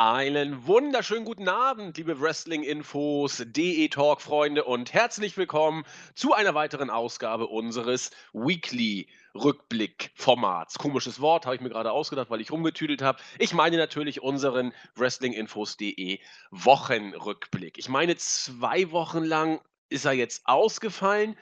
[0.00, 8.12] Einen wunderschönen guten Abend, liebe Wrestling-Infos, DE-Talk-Freunde und herzlich willkommen zu einer weiteren Ausgabe unseres
[8.32, 10.78] Weekly-Rückblick-Formats.
[10.78, 13.18] Komisches Wort, habe ich mir gerade ausgedacht, weil ich rumgetüdelt habe.
[13.40, 16.20] Ich meine natürlich unseren Wrestling-Infos.de
[16.52, 17.76] Wochenrückblick.
[17.76, 21.36] Ich meine, zwei Wochen lang ist er jetzt ausgefallen.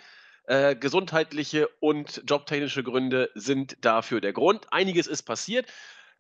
[0.45, 4.73] Äh, gesundheitliche und jobtechnische Gründe sind dafür der Grund.
[4.73, 5.67] Einiges ist passiert.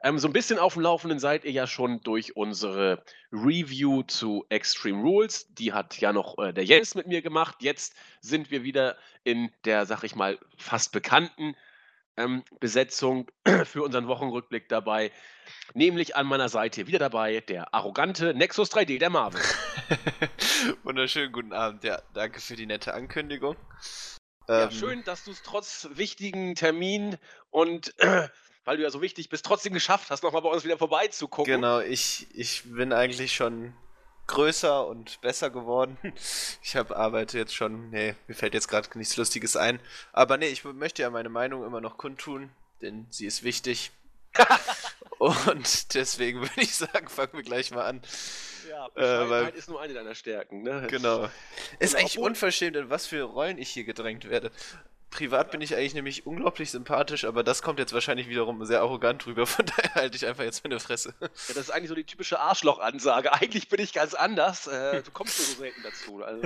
[0.03, 3.03] Ähm, so ein bisschen auf dem Laufenden seid ihr ja schon durch unsere
[3.33, 5.47] Review zu Extreme Rules.
[5.55, 7.57] Die hat ja noch äh, der Jens mit mir gemacht.
[7.61, 11.57] Jetzt sind wir wieder in der, sag ich mal, fast bekannten
[12.17, 13.31] ähm, Besetzung
[13.65, 15.13] für unseren Wochenrückblick dabei.
[15.75, 19.41] Nämlich an meiner Seite wieder dabei der arrogante Nexus 3D, der Marvin.
[20.83, 21.85] Wunderschönen guten Abend.
[21.85, 23.57] Ja, danke für die nette Ankündigung.
[24.49, 27.17] Ja, ähm, schön, dass du es trotz wichtigen Termin
[27.51, 27.95] und
[28.67, 31.51] weil du ja so wichtig bist, trotzdem geschafft hast, nochmal bei uns wieder vorbeizugucken.
[31.51, 33.73] Genau, ich, ich bin eigentlich schon
[34.27, 35.97] größer und besser geworden.
[36.63, 39.79] Ich habe arbeite jetzt schon, nee, mir fällt jetzt gerade nichts Lustiges ein.
[40.13, 42.51] Aber nee, ich möchte ja meine Meinung immer noch kundtun,
[42.83, 43.93] denn sie ist wichtig.
[45.19, 48.03] und deswegen würde ich sagen, fangen wir gleich mal an.
[48.69, 50.89] Ja, äh, ist nur eine deiner Stärken, ne?
[50.91, 51.31] Genau.
[51.79, 54.51] Ist eigentlich unverschämt, in was für Rollen ich hier gedrängt werde.
[55.17, 59.25] Privat bin ich eigentlich nämlich unglaublich sympathisch, aber das kommt jetzt wahrscheinlich wiederum sehr arrogant
[59.25, 61.15] rüber, von daher halte ich einfach jetzt meine Fresse.
[61.23, 63.33] Ja, das ist eigentlich so die typische Arschloch-Ansage.
[63.33, 64.67] Eigentlich bin ich ganz anders.
[64.67, 66.23] Äh, du kommst nur so selten dazu.
[66.23, 66.43] Also,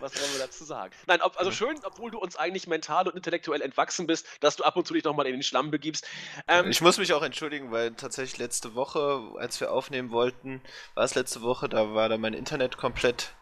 [0.00, 0.92] was wollen wir dazu sagen?
[1.06, 4.64] Nein, ob, also schön, obwohl du uns eigentlich mental und intellektuell entwachsen bist, dass du
[4.64, 6.04] ab und zu dich nochmal in den Schlamm begibst.
[6.48, 10.60] Ähm, ich muss mich auch entschuldigen, weil tatsächlich letzte Woche, als wir aufnehmen wollten,
[10.94, 13.32] war es letzte Woche, da war da mein Internet komplett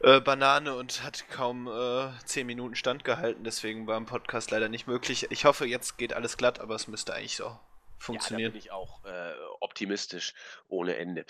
[0.00, 4.86] äh, Banane und hat kaum äh, 10 Minuten standgehalten, deswegen war im Podcast leider nicht
[4.86, 5.26] möglich.
[5.30, 7.58] Ich hoffe, jetzt geht alles glatt, aber es müsste eigentlich so
[7.98, 8.50] funktionieren.
[8.50, 10.34] Ja, bin ich auch äh, optimistisch
[10.68, 11.24] ohne Ende.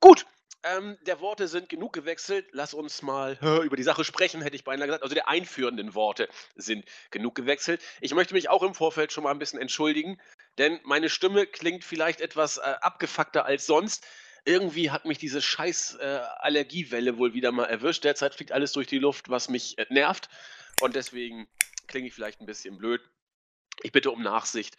[0.00, 0.26] Gut,
[0.64, 2.46] ähm, der Worte sind genug gewechselt.
[2.52, 5.02] Lass uns mal über die Sache sprechen, hätte ich beinahe gesagt.
[5.02, 7.82] Also der einführenden Worte sind genug gewechselt.
[8.00, 10.20] Ich möchte mich auch im Vorfeld schon mal ein bisschen entschuldigen,
[10.58, 14.06] denn meine Stimme klingt vielleicht etwas äh, abgefuckter als sonst
[14.44, 18.04] irgendwie hat mich diese scheiß äh, Allergiewelle wohl wieder mal erwischt.
[18.04, 20.28] Derzeit fliegt alles durch die Luft, was mich äh, nervt.
[20.80, 21.48] Und deswegen
[21.86, 23.00] klinge ich vielleicht ein bisschen blöd.
[23.82, 24.76] Ich bitte um Nachsicht.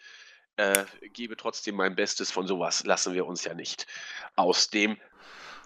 [0.58, 2.32] Äh, gebe trotzdem mein Bestes.
[2.32, 3.88] Von sowas lassen wir uns ja nicht
[4.36, 4.98] aus dem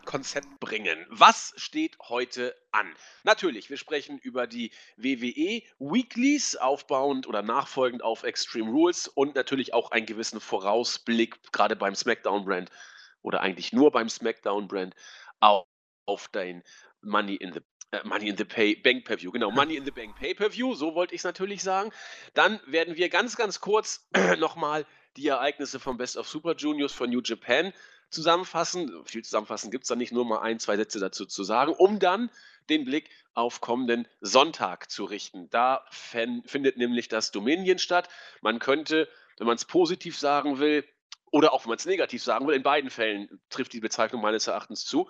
[0.05, 1.05] Konzept bringen.
[1.09, 2.95] Was steht heute an?
[3.23, 9.73] Natürlich, wir sprechen über die WWE Weeklies, aufbauend oder nachfolgend auf Extreme Rules und natürlich
[9.73, 12.71] auch einen gewissen Vorausblick, gerade beim SmackDown-Brand,
[13.21, 14.95] oder eigentlich nur beim SmackDown-Brand
[15.39, 15.65] auf,
[16.05, 16.63] auf dein
[17.01, 20.15] Money in the äh, Money in the Pay Bank Pay-View, genau, Money in the Bank
[20.15, 21.91] Pay-Per-View, so wollte ich es natürlich sagen.
[22.33, 24.07] Dann werden wir ganz, ganz kurz
[24.39, 24.85] nochmal
[25.17, 27.73] die Ereignisse vom Best of Super Juniors von New Japan
[28.09, 29.03] zusammenfassen.
[29.05, 31.99] Viel zusammenfassen gibt es da nicht, nur mal ein, zwei Sätze dazu zu sagen, um
[31.99, 32.29] dann
[32.69, 35.49] den Blick auf kommenden Sonntag zu richten.
[35.49, 38.09] Da findet nämlich das Dominion statt.
[38.41, 40.85] Man könnte, wenn man es positiv sagen will,
[41.31, 44.47] oder auch wenn man es negativ sagen will, in beiden Fällen trifft die Bezeichnung meines
[44.47, 45.09] Erachtens zu.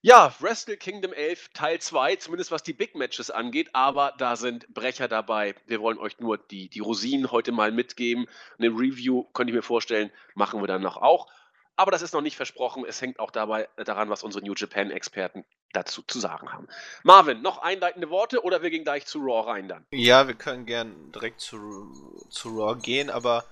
[0.00, 4.72] Ja, Wrestle Kingdom 11 Teil 2, zumindest was die Big Matches angeht, aber da sind
[4.72, 5.56] Brecher dabei.
[5.66, 8.26] Wir wollen euch nur die, die Rosinen heute mal mitgeben.
[8.58, 11.26] Eine Review, könnte ich mir vorstellen, machen wir dann noch auch.
[11.74, 12.84] Aber das ist noch nicht versprochen.
[12.86, 16.68] Es hängt auch dabei daran, was unsere New Japan-Experten dazu zu sagen haben.
[17.02, 19.84] Marvin, noch einleitende Worte oder wir gehen gleich zu Raw rein dann?
[19.90, 21.92] Ja, wir können gern direkt zu,
[22.30, 23.44] zu Raw gehen, aber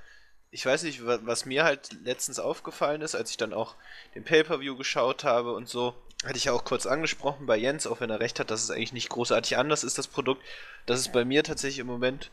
[0.51, 3.75] ich weiß nicht, was mir halt letztens aufgefallen ist, als ich dann auch
[4.15, 8.01] den Pay-Per-View geschaut habe und so, hatte ich ja auch kurz angesprochen bei Jens, auch
[8.01, 10.43] wenn er recht hat, dass es eigentlich nicht großartig anders ist, das Produkt,
[10.87, 12.31] dass es bei mir tatsächlich im Moment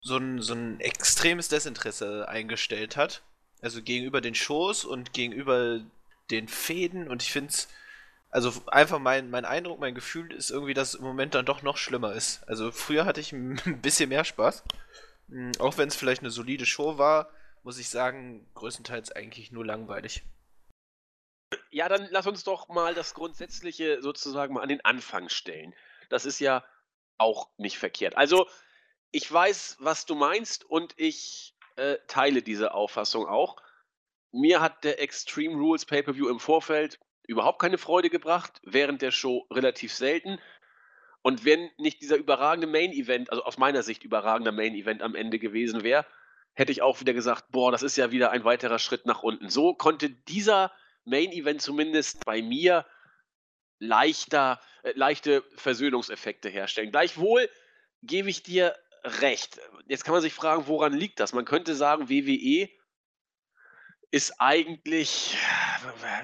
[0.00, 3.22] so ein, so ein extremes Desinteresse eingestellt hat.
[3.60, 5.80] Also gegenüber den Shows und gegenüber
[6.30, 7.68] den Fäden und ich finde es,
[8.30, 11.62] also einfach mein, mein Eindruck, mein Gefühl ist irgendwie, dass es im Moment dann doch
[11.62, 12.46] noch schlimmer ist.
[12.46, 14.62] Also früher hatte ich ein bisschen mehr Spaß.
[15.58, 17.30] Auch wenn es vielleicht eine solide Show war,
[17.68, 20.22] muss ich sagen, größtenteils eigentlich nur langweilig.
[21.70, 25.74] Ja, dann lass uns doch mal das Grundsätzliche sozusagen mal an den Anfang stellen.
[26.08, 26.64] Das ist ja
[27.18, 28.16] auch nicht verkehrt.
[28.16, 28.48] Also,
[29.10, 33.60] ich weiß, was du meinst und ich äh, teile diese Auffassung auch.
[34.32, 39.46] Mir hat der Extreme Rules Pay-Per-View im Vorfeld überhaupt keine Freude gebracht, während der Show
[39.50, 40.40] relativ selten.
[41.20, 45.82] Und wenn nicht dieser überragende Main-Event, also aus meiner Sicht überragender Main-Event am Ende gewesen
[45.82, 46.06] wäre,
[46.58, 49.48] hätte ich auch wieder gesagt, boah, das ist ja wieder ein weiterer Schritt nach unten.
[49.48, 50.72] So konnte dieser
[51.04, 52.84] Main Event zumindest bei mir
[53.78, 56.90] leichter, äh, leichte Versöhnungseffekte herstellen.
[56.90, 57.48] Gleichwohl
[58.02, 58.74] gebe ich dir
[59.04, 59.60] recht.
[59.86, 61.32] Jetzt kann man sich fragen, woran liegt das?
[61.32, 62.68] Man könnte sagen, WWE
[64.10, 65.36] ist eigentlich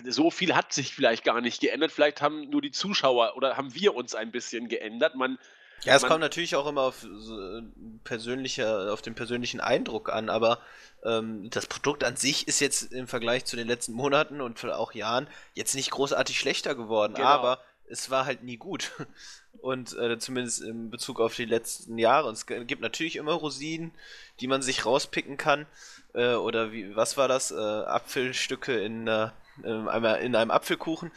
[0.05, 1.93] so viel hat sich vielleicht gar nicht geändert.
[1.93, 5.15] Vielleicht haben nur die Zuschauer oder haben wir uns ein bisschen geändert.
[5.15, 5.39] Man
[5.83, 7.63] ja, es kommt natürlich auch immer auf, so
[8.05, 10.61] persönliche, auf den persönlichen Eindruck an, aber
[11.05, 14.95] ähm, das Produkt an sich ist jetzt im Vergleich zu den letzten Monaten und auch
[14.95, 17.29] Jahren jetzt nicht großartig schlechter geworden, genau.
[17.29, 18.93] aber es war halt nie gut.
[19.61, 22.29] Und äh, zumindest in Bezug auf die letzten Jahre.
[22.29, 23.93] Und es gibt natürlich immer Rosinen,
[24.41, 25.67] die man sich rauspicken kann.
[26.13, 27.51] Äh, oder wie, was war das?
[27.51, 29.31] Äh, Apfelstücke in, äh,
[29.63, 31.13] in, einem Apfelkuchen.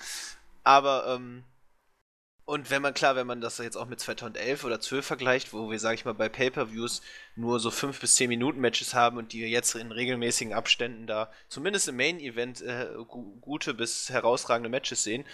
[0.64, 1.44] Aber ähm,
[2.48, 5.70] und wenn man, klar, wenn man das jetzt auch mit 2011 oder 12 vergleicht, wo
[5.70, 7.02] wir, sag ich mal, bei Pay-Per-Views
[7.36, 11.30] nur so 5 bis 10 Minuten Matches haben und die jetzt in regelmäßigen Abständen da,
[11.50, 12.88] zumindest im Main-Event, äh,
[13.42, 15.26] gute bis herausragende Matches sehen,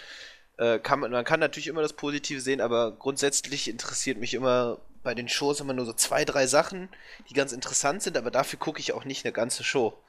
[0.56, 4.80] äh, kann man, man kann natürlich immer das Positive sehen, aber grundsätzlich interessiert mich immer
[5.04, 6.88] bei den Shows immer nur so zwei, drei Sachen,
[7.30, 10.02] die ganz interessant sind, aber dafür gucke ich auch nicht eine ganze Show.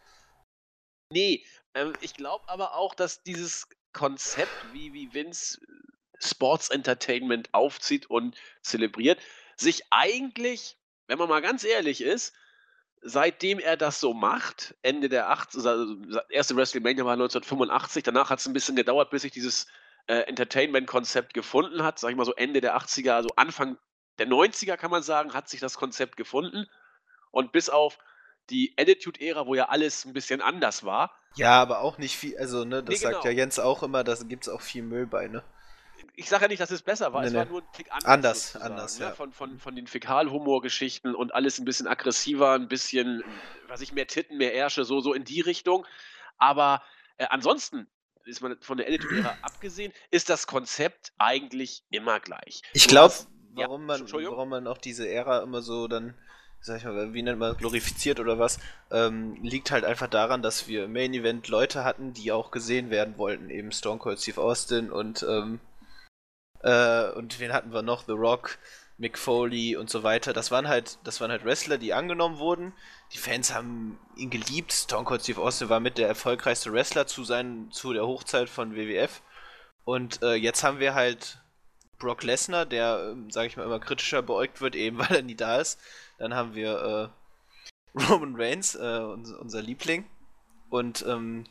[1.12, 5.60] Nee, ähm, ich glaube aber auch, dass dieses Konzept, wie, wie Vince
[6.19, 9.19] Sports Entertainment aufzieht und zelebriert,
[9.57, 10.77] sich eigentlich,
[11.07, 12.33] wenn man mal ganz ehrlich ist,
[13.01, 15.95] seitdem er das so macht, Ende der 80 also
[16.29, 19.67] erste WrestleMania war 1985, danach hat es ein bisschen gedauert, bis sich dieses
[20.07, 23.77] äh, Entertainment-Konzept gefunden hat, sag ich mal so Ende der 80er, also Anfang
[24.17, 26.67] der 90er kann man sagen, hat sich das Konzept gefunden
[27.31, 27.97] und bis auf
[28.50, 31.12] die Attitude-Ära, wo ja alles ein bisschen anders war.
[31.35, 33.25] Ja, aber auch nicht viel, also ne, das nee, sagt genau.
[33.25, 35.44] ja Jens auch immer, da gibt es auch viel Müll bei, ne?
[36.17, 37.39] Ich sage ja nicht, dass es besser war, nee, es nee.
[37.39, 38.06] war nur ein Tick anders.
[38.06, 39.06] Anders, anders, ne?
[39.06, 39.12] ja.
[39.13, 43.23] Von, von, von den Fäkalhumor-Geschichten und alles ein bisschen aggressiver, ein bisschen,
[43.67, 45.85] was ich, mehr Titten, mehr Ärsche, so, so in die Richtung.
[46.38, 46.81] Aber
[47.17, 47.88] äh, ansonsten,
[48.25, 52.62] ist man von der Editor-Ära abgesehen, ist das Konzept eigentlich immer gleich.
[52.73, 53.13] Ich glaube,
[53.53, 56.15] warum, ja, man, warum man auch diese Ära immer so dann
[56.65, 58.59] sag ich mal, wie nennt man, glorifiziert oder was,
[58.89, 62.89] ähm, liegt halt einfach daran, dass wir im Main Event Leute hatten, die auch gesehen
[62.89, 65.59] werden wollten, eben Stone Cold Steve Austin und ähm,
[66.65, 68.06] äh, und wen hatten wir noch?
[68.06, 68.57] The Rock,
[68.97, 70.33] Mick Foley und so weiter.
[70.33, 72.73] Das waren halt, das waren halt Wrestler, die angenommen wurden.
[73.13, 74.73] Die Fans haben ihn geliebt.
[74.73, 78.75] Stone Cold Steve Austin war mit der erfolgreichste Wrestler zu seinen, zu der Hochzeit von
[78.75, 79.21] WWF.
[79.83, 81.39] Und äh, jetzt haben wir halt
[82.00, 85.35] Brock Lesnar, der, ähm, sage ich mal, immer kritischer beäugt wird, eben weil er nie
[85.35, 85.79] da ist.
[86.17, 87.12] Dann haben wir
[87.95, 89.00] äh, Roman Reigns, äh,
[89.39, 90.06] unser Liebling.
[90.69, 91.45] Und ähm,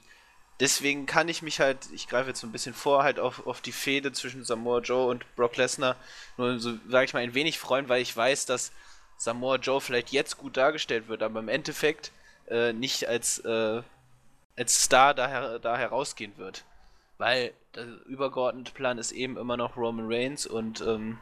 [0.61, 3.61] deswegen kann ich mich halt, ich greife jetzt so ein bisschen vor, halt auf, auf
[3.61, 5.97] die Fehde zwischen Samoa Joe und Brock Lesnar
[6.37, 8.73] nur so, sage ich mal, ein wenig freuen, weil ich weiß, dass
[9.17, 12.13] Samoa Joe vielleicht jetzt gut dargestellt wird, aber im Endeffekt
[12.49, 13.83] äh, nicht als, äh,
[14.57, 16.65] als Star da, da herausgehen wird.
[17.19, 21.19] Weil der übergeordnete Plan ist eben immer noch Roman Reigns und ähm,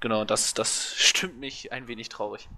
[0.00, 2.48] genau, das, das stimmt mich ein wenig traurig.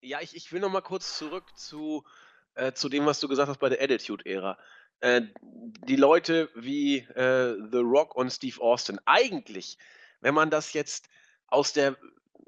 [0.00, 2.04] Ja, ich, ich will noch mal kurz zurück zu
[2.54, 4.58] äh, zu dem, was du gesagt hast bei der Attitude-Ära.
[5.00, 9.78] Äh, die Leute wie äh, The Rock und Steve Austin, eigentlich,
[10.20, 11.08] wenn man das jetzt
[11.48, 11.96] aus der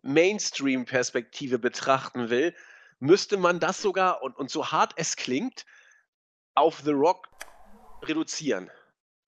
[0.02, 2.54] Mainstream-Perspektive betrachten will,
[3.00, 5.64] müsste man das sogar, und, und so hart es klingt,
[6.54, 7.28] auf The Rock
[8.02, 8.70] reduzieren.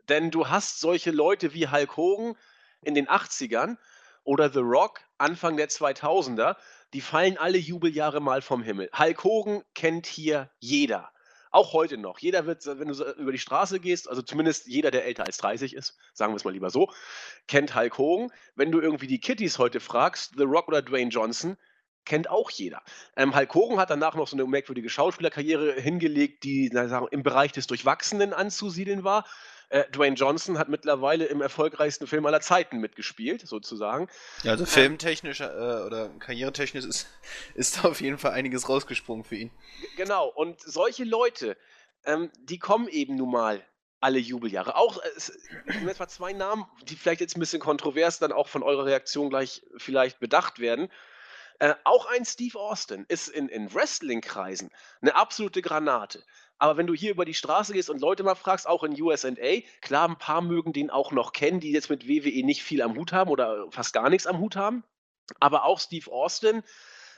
[0.08, 2.36] Denn du hast solche Leute wie Hulk Hogan
[2.82, 3.76] in den 80ern
[4.22, 6.56] oder The Rock Anfang der 2000er,
[6.92, 8.88] die fallen alle Jubeljahre mal vom Himmel.
[8.96, 11.10] Hulk Hogan kennt hier jeder.
[11.50, 12.18] Auch heute noch.
[12.18, 15.74] Jeder wird, wenn du über die Straße gehst, also zumindest jeder, der älter als 30
[15.74, 16.92] ist, sagen wir es mal lieber so,
[17.48, 18.30] kennt Hulk Hogan.
[18.54, 21.56] Wenn du irgendwie die Kitties heute fragst, The Rock oder Dwayne Johnson,
[22.04, 22.82] kennt auch jeder.
[23.16, 27.52] Ähm, Hulk Hogan hat danach noch so eine merkwürdige Schauspielerkarriere hingelegt, die sagen, im Bereich
[27.52, 29.26] des Durchwachsenen anzusiedeln war.
[29.68, 34.08] Äh, Dwayne Johnson hat mittlerweile im erfolgreichsten Film aller Zeiten mitgespielt, sozusagen.
[34.44, 37.08] Ja, also ähm, filmtechnisch äh, oder karrieretechnisch ist,
[37.54, 39.50] ist auf jeden Fall einiges rausgesprungen für ihn.
[39.96, 41.56] Genau, und solche Leute,
[42.04, 43.64] ähm, die kommen eben nun mal
[44.00, 44.76] alle Jubeljahre.
[44.76, 48.84] Auch, äh, etwa zwei Namen, die vielleicht jetzt ein bisschen kontrovers dann auch von eurer
[48.84, 50.92] Reaktion gleich vielleicht bedacht werden.
[51.58, 54.70] Äh, auch ein Steve Austin ist in, in Wrestling-Kreisen
[55.00, 56.22] eine absolute Granate.
[56.58, 59.30] Aber wenn du hier über die Straße gehst und Leute mal fragst, auch in USA,
[59.80, 62.96] klar, ein paar mögen den auch noch kennen, die jetzt mit WWE nicht viel am
[62.96, 64.82] Hut haben oder fast gar nichts am Hut haben.
[65.40, 66.62] Aber auch Steve Austin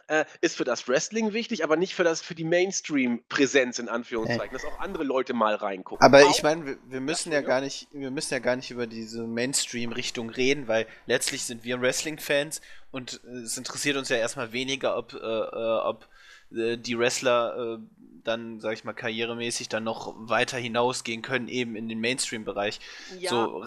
[0.08, 4.52] äh, ist für das Wrestling wichtig, aber nicht für, das, für die Mainstream-Präsenz in Anführungszeichen,
[4.52, 6.04] dass auch andere Leute mal reingucken.
[6.04, 8.70] Aber auch, ich meine, wir, wir, müssen ja, gar nicht, wir müssen ja gar nicht
[8.70, 14.16] über diese Mainstream-Richtung reden, weil letztlich sind wir Wrestling-Fans und äh, es interessiert uns ja
[14.16, 16.06] erstmal weniger, ob, äh, äh ob äh,
[16.50, 17.78] die Wrestler äh,
[18.24, 22.80] dann, sag ich mal, karrieremäßig dann noch weiter hinausgehen können, eben in den Mainstream-Bereich.
[23.18, 23.64] Ja, so.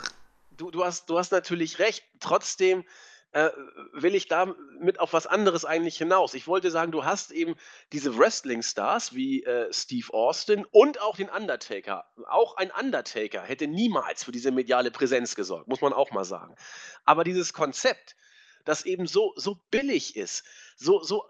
[0.57, 2.03] du, du, hast, du hast natürlich recht.
[2.19, 2.83] Trotzdem
[3.31, 3.50] äh,
[3.93, 6.33] will ich damit auf was anderes eigentlich hinaus.
[6.33, 7.55] Ich wollte sagen, du hast eben
[7.91, 12.05] diese Wrestling-Stars wie äh, Steve Austin und auch den Undertaker.
[12.27, 16.55] Auch ein Undertaker hätte niemals für diese mediale Präsenz gesorgt, muss man auch mal sagen.
[17.05, 18.15] Aber dieses Konzept,
[18.65, 20.44] das eben so, so billig ist.
[20.77, 21.25] So, so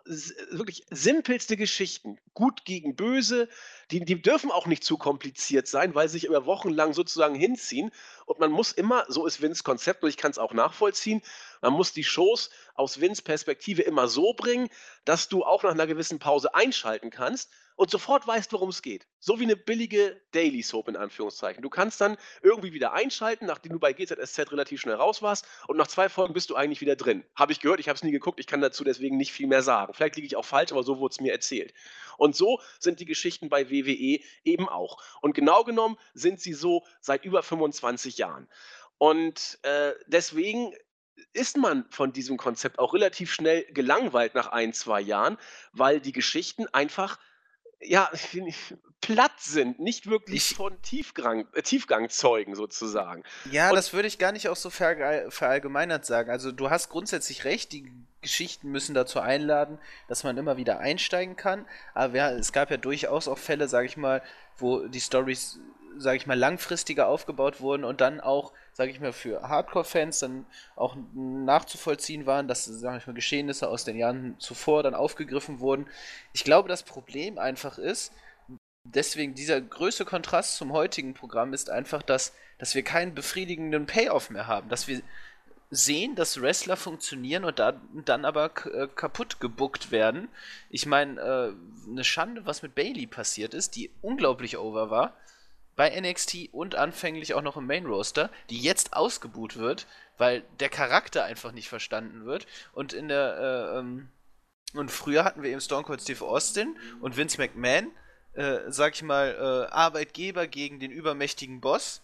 [0.50, 2.18] wirklich simpelste Geschichten.
[2.34, 3.50] Gut gegen böse.
[3.92, 7.36] Die, die dürfen auch nicht zu kompliziert sein, weil sie sich über Wochen lang sozusagen
[7.36, 7.92] hinziehen.
[8.26, 11.22] Und man muss immer, so ist Vins Konzept und ich kann es auch nachvollziehen,
[11.62, 14.70] man muss die Shows aus Vins Perspektive immer so bringen,
[15.06, 17.50] dass du auch nach einer gewissen Pause einschalten kannst
[17.82, 19.08] und sofort weißt, worum es geht.
[19.20, 21.64] So wie eine billige Daily Soap in Anführungszeichen.
[21.64, 25.78] Du kannst dann irgendwie wieder einschalten, nachdem du bei GZSZ relativ schnell raus warst und
[25.78, 27.24] nach zwei Folgen bist du eigentlich wieder drin.
[27.34, 29.64] Habe ich gehört, ich habe es nie geguckt, ich kann dazu deswegen nicht viel mehr
[29.64, 29.96] sagen.
[29.96, 31.74] Vielleicht liege ich auch falsch, aber so wurde es mir erzählt.
[32.20, 35.02] Und so sind die Geschichten bei WWE eben auch.
[35.24, 38.48] Und genau genommen sind sie so seit über 25 Jahren.
[39.00, 40.72] Und äh, deswegen
[41.34, 45.40] ist man von diesem Konzept auch relativ schnell gelangweilt nach ein, zwei Jahren,
[45.72, 47.18] weil die Geschichten einfach
[47.82, 48.10] ja,
[49.02, 53.24] platt sind, nicht wirklich ich, von Tiefgang, äh, Tiefgang zeugen sozusagen.
[53.52, 56.30] Ja, Und, das würde ich gar nicht auch so verallgemeinert sagen.
[56.30, 61.36] Also du hast grundsätzlich recht, die Geschichten müssen dazu einladen, dass man immer wieder einsteigen
[61.36, 61.66] kann.
[61.96, 64.22] Aber ja, es gab ja durchaus auch Fälle, sage ich mal,
[64.58, 65.60] wo die Stories,
[65.98, 70.46] sage ich mal, langfristiger aufgebaut wurden und dann auch sage ich mal, für Hardcore-Fans dann
[70.76, 75.88] auch nachzuvollziehen waren, dass, sage ich mal, Geschehnisse aus den Jahren zuvor dann aufgegriffen wurden.
[76.34, 78.14] Ich glaube, das Problem einfach ist,
[78.84, 84.30] deswegen dieser größte Kontrast zum heutigen Programm ist einfach, dass, dass wir keinen befriedigenden Payoff
[84.30, 85.02] mehr haben, dass wir
[85.70, 90.28] sehen, dass Wrestler funktionieren und da, dann aber äh, kaputt gebuckt werden.
[90.70, 95.14] Ich meine, äh, eine Schande, was mit Bailey passiert ist, die unglaublich over war
[95.76, 99.88] bei NXT und anfänglich auch noch im Main Roster, die jetzt ausgebuht wird,
[100.18, 102.46] weil der Charakter einfach nicht verstanden wird.
[102.74, 103.38] Und in der
[103.74, 104.10] äh, ähm,
[104.74, 107.92] und früher hatten wir eben Stone Cold Steve Austin und Vince McMahon,
[108.34, 109.36] äh, sag ich mal,
[109.70, 112.02] äh, Arbeitgeber gegen den übermächtigen Boss,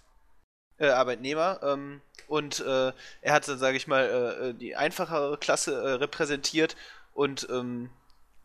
[0.77, 1.59] äh, Arbeitnehmer.
[1.63, 6.75] Ähm, und äh, er hatte, sag ich mal, äh, die einfachere Klasse repräsentiert
[7.13, 7.89] und ähm,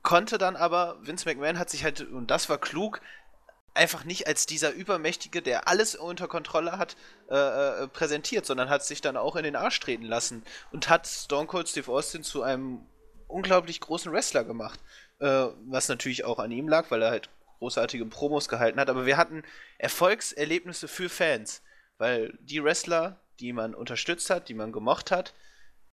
[0.02, 3.00] konnte dann aber, Vince McMahon hat sich halt, und das war klug,
[3.74, 6.96] einfach nicht als dieser Übermächtige, der alles unter Kontrolle hat,
[7.30, 11.06] äh, äh, präsentiert, sondern hat sich dann auch in den Arsch treten lassen und hat
[11.06, 12.86] Stone Cold Steve Austin zu einem
[13.28, 14.78] unglaublich großen Wrestler gemacht.
[15.22, 18.90] Äh, was natürlich auch an ihm lag, weil er halt großartige Promos gehalten hat.
[18.90, 19.44] Aber wir hatten
[19.78, 21.62] Erfolgserlebnisse für Fans,
[21.96, 25.32] weil die Wrestler, die man unterstützt hat, die man gemocht hat,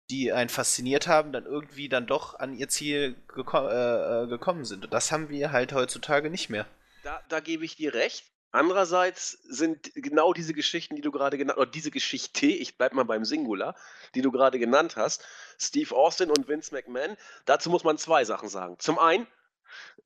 [0.10, 4.64] die einen fasziniert haben, dann irgendwie dann doch an ihr Ziel geko äh, äh gekommen
[4.64, 4.86] sind.
[4.86, 6.66] Und das haben wir halt heutzutage nicht mehr.
[7.08, 8.26] Da, da gebe ich dir recht.
[8.52, 13.06] Andererseits sind genau diese Geschichten, die du gerade genannt oder diese Geschichte, ich bleibe mal
[13.06, 13.78] beim Singular,
[14.14, 15.26] die du gerade genannt hast,
[15.58, 18.78] Steve Austin und Vince McMahon, dazu muss man zwei Sachen sagen.
[18.80, 19.26] Zum einen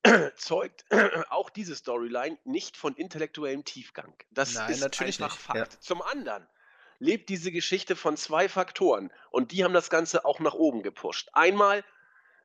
[0.36, 0.84] zeugt
[1.30, 4.14] auch diese Storyline nicht von intellektuellem Tiefgang.
[4.30, 5.36] Das Nein, ist natürlich einfach.
[5.36, 5.72] Fakt.
[5.72, 5.80] Ja.
[5.80, 6.46] Zum anderen
[7.00, 11.30] lebt diese Geschichte von zwei Faktoren und die haben das Ganze auch nach oben gepusht.
[11.32, 11.82] Einmal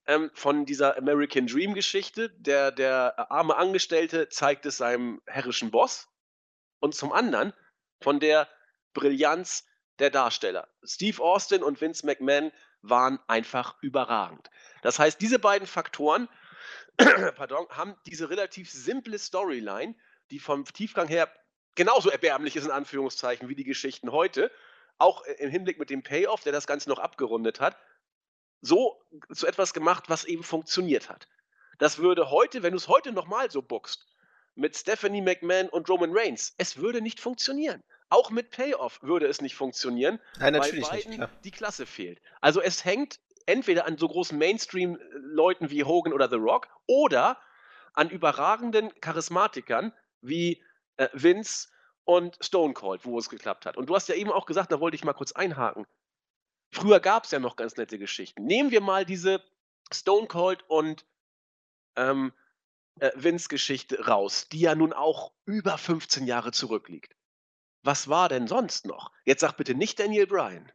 [0.07, 2.29] ähm, von dieser American Dream Geschichte.
[2.37, 6.07] Der, der arme Angestellte zeigt es seinem herrischen Boss.
[6.79, 7.53] Und zum anderen
[8.01, 8.47] von der
[8.93, 9.65] Brillanz
[9.99, 10.67] der Darsteller.
[10.83, 14.49] Steve Austin und Vince McMahon waren einfach überragend.
[14.81, 16.29] Das heißt, diese beiden Faktoren
[17.35, 19.95] pardon, haben diese relativ simple Storyline,
[20.31, 21.31] die vom Tiefgang her
[21.75, 24.51] genauso erbärmlich ist, in Anführungszeichen, wie die Geschichten heute,
[24.97, 27.77] auch im Hinblick mit dem Payoff, der das Ganze noch abgerundet hat,
[28.61, 29.01] so
[29.33, 31.27] zu etwas gemacht, was eben funktioniert hat.
[31.79, 34.05] Das würde heute, wenn du es heute nochmal so bookst,
[34.55, 37.83] mit Stephanie McMahon und Roman Reigns, es würde nicht funktionieren.
[38.09, 42.21] Auch mit Payoff würde es nicht funktionieren, Nein, natürlich weil beiden nicht, die Klasse fehlt.
[42.41, 47.39] Also es hängt entweder an so großen Mainstream-Leuten wie Hogan oder The Rock oder
[47.93, 50.63] an überragenden Charismatikern wie
[50.97, 51.67] äh, Vince
[52.05, 53.77] und Stone Cold, wo es geklappt hat.
[53.77, 55.85] Und du hast ja eben auch gesagt, da wollte ich mal kurz einhaken.
[56.71, 58.45] Früher gab es ja noch ganz nette Geschichten.
[58.45, 59.43] Nehmen wir mal diese
[59.91, 61.05] Stone Cold und
[61.95, 62.33] ähm,
[62.99, 67.15] äh, Vince-Geschichte raus, die ja nun auch über 15 Jahre zurückliegt.
[67.83, 69.11] Was war denn sonst noch?
[69.23, 70.71] Jetzt sag bitte nicht Daniel Bryan.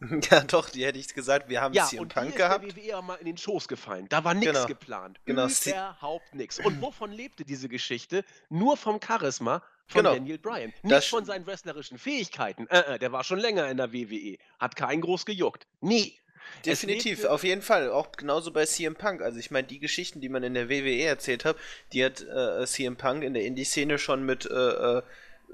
[0.30, 2.64] Ja, doch, die hätte ich gesagt, wir haben ja, CM Punk gehabt.
[2.64, 4.06] Ja, und WWE mal in den Schoß gefallen.
[4.08, 4.66] Da war nichts genau.
[4.66, 5.20] geplant.
[5.24, 5.48] Genau.
[5.48, 6.60] Überhaupt nichts.
[6.60, 8.24] Und wovon lebte diese Geschichte?
[8.48, 10.14] Nur vom Charisma von genau.
[10.14, 10.72] Daniel Bryan.
[10.82, 12.66] Nicht das von seinen wrestlerischen Fähigkeiten.
[12.68, 14.38] Äh, äh, der war schon länger in der WWE.
[14.58, 15.66] Hat keinen groß gejuckt.
[15.80, 16.18] Nie.
[16.64, 17.90] Definitiv, auf jeden Fall.
[17.90, 19.20] Auch genauso bei CM Punk.
[19.22, 21.56] Also ich meine, die Geschichten, die man in der WWE erzählt hat,
[21.92, 25.02] die hat äh, CM Punk in der Indie-Szene schon mit äh, äh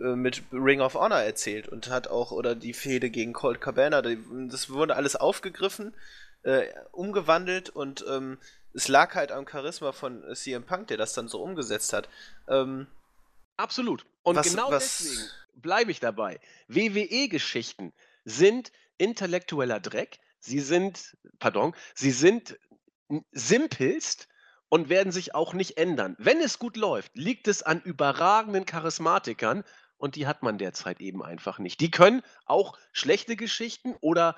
[0.00, 4.02] äh, mit Ring of Honor erzählt und hat auch, oder die Fehde gegen Colt Cabana,
[4.02, 5.94] das wurde alles aufgegriffen,
[6.42, 8.38] äh, umgewandelt und ähm,
[8.72, 12.08] es lag halt am Charisma von CM Punk, der das dann so umgesetzt hat.
[12.48, 12.88] Ähm,
[13.56, 14.06] Absolut.
[14.22, 16.40] Und was, genau was, deswegen bleibe ich dabei.
[16.68, 17.92] WWE-Geschichten
[18.24, 20.18] sind intellektueller Dreck.
[20.40, 22.58] Sie sind, pardon, sie sind
[23.32, 24.28] simpelst
[24.68, 26.16] und werden sich auch nicht ändern.
[26.18, 29.64] Wenn es gut läuft, liegt es an überragenden Charismatikern
[29.96, 31.80] und die hat man derzeit eben einfach nicht.
[31.80, 34.36] Die können auch schlechte Geschichten oder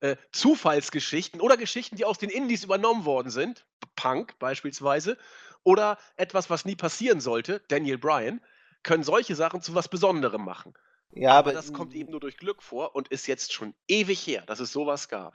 [0.00, 3.64] äh, Zufallsgeschichten oder Geschichten, die aus den Indies übernommen worden sind,
[3.96, 5.18] Punk beispielsweise,
[5.64, 8.40] oder etwas, was nie passieren sollte, Daniel Bryan,
[8.82, 10.74] können solche Sachen zu was Besonderem machen.
[11.12, 14.26] Ja, aber, aber das kommt eben nur durch Glück vor und ist jetzt schon ewig
[14.26, 15.34] her, dass es sowas gab.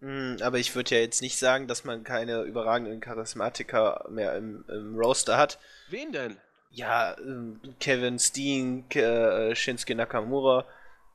[0.00, 4.64] Hm, aber ich würde ja jetzt nicht sagen, dass man keine überragenden Charismatiker mehr im,
[4.68, 5.58] im Roster hat.
[5.88, 6.36] Wen denn?
[6.70, 10.66] Ja, ähm, Kevin Steen, äh, Shinsuke Nakamura.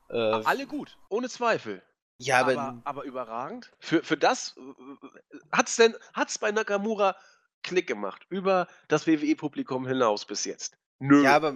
[0.09, 1.81] Äh, Alle gut, ohne Zweifel.
[2.17, 3.71] Ja, aber, aber, aber überragend.
[3.79, 7.15] Für, für das äh, hat es denn hat's bei Nakamura
[7.63, 10.77] Klick gemacht über das WWE-Publikum hinaus bis jetzt.
[10.99, 11.23] Nö.
[11.23, 11.53] Ja, aber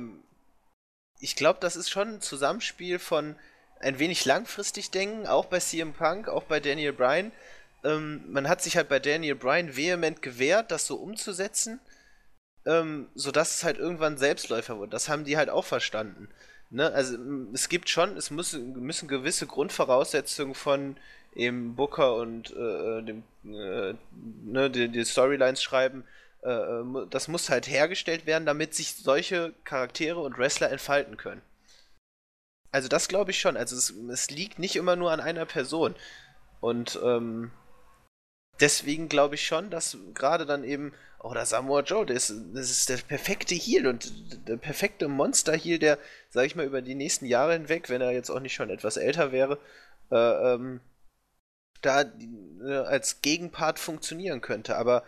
[1.19, 3.35] ich glaube, das ist schon ein Zusammenspiel von
[3.79, 7.31] ein wenig langfristig denken, auch bei CM Punk, auch bei Daniel Bryan.
[7.83, 11.79] Ähm, man hat sich halt bei Daniel Bryan vehement gewehrt, das so umzusetzen,
[12.65, 14.91] ähm, sodass es halt irgendwann Selbstläufer wurde.
[14.91, 16.29] Das haben die halt auch verstanden.
[16.69, 16.91] Ne?
[16.91, 17.17] Also
[17.53, 20.97] es gibt schon, es müssen, müssen gewisse Grundvoraussetzungen von
[21.35, 23.93] eben Booker und äh, dem, äh,
[24.43, 26.05] ne, die, die, Storylines schreiben,
[26.43, 31.41] äh, äh das muss halt hergestellt werden, damit sich solche Charaktere und Wrestler entfalten können.
[32.71, 33.57] Also das glaube ich schon.
[33.57, 35.95] Also es, es, liegt nicht immer nur an einer Person.
[36.59, 37.51] Und ähm,
[38.59, 42.89] deswegen glaube ich schon, dass gerade dann eben, oh, der Samoa Joe, das, das ist
[42.89, 45.97] der perfekte Heal und der perfekte Monster-Heal, der,
[46.29, 48.97] sage ich mal, über die nächsten Jahre hinweg, wenn er jetzt auch nicht schon etwas
[48.97, 49.57] älter wäre,
[50.11, 50.81] äh, ähm,
[51.81, 54.75] da äh, als Gegenpart funktionieren könnte.
[54.77, 55.03] Aber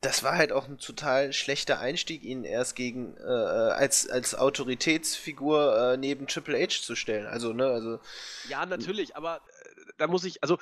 [0.00, 5.94] das war halt auch ein total schlechter Einstieg, ihn erst gegen äh, als, als Autoritätsfigur
[5.94, 7.26] äh, neben Triple H zu stellen.
[7.26, 7.98] Also, ne, also.
[8.48, 10.58] Ja, natürlich, aber äh, da muss ich, also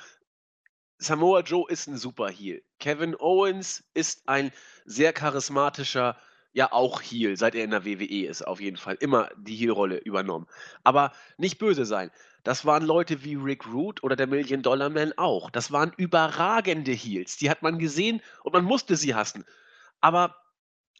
[0.97, 2.63] Samoa Joe ist ein super Heel.
[2.79, 4.51] Kevin Owens ist ein
[4.85, 6.17] sehr charismatischer,
[6.53, 8.95] ja auch Heel, seit er in der WWE ist, auf jeden Fall.
[9.01, 10.47] Immer die Heel-Rolle übernommen.
[10.83, 12.11] Aber nicht böse sein.
[12.45, 15.49] Das waren Leute wie Rick Root oder der Million Dollar Man auch.
[15.49, 17.37] Das waren überragende Heels.
[17.37, 19.43] Die hat man gesehen und man musste sie hassen.
[19.99, 20.35] Aber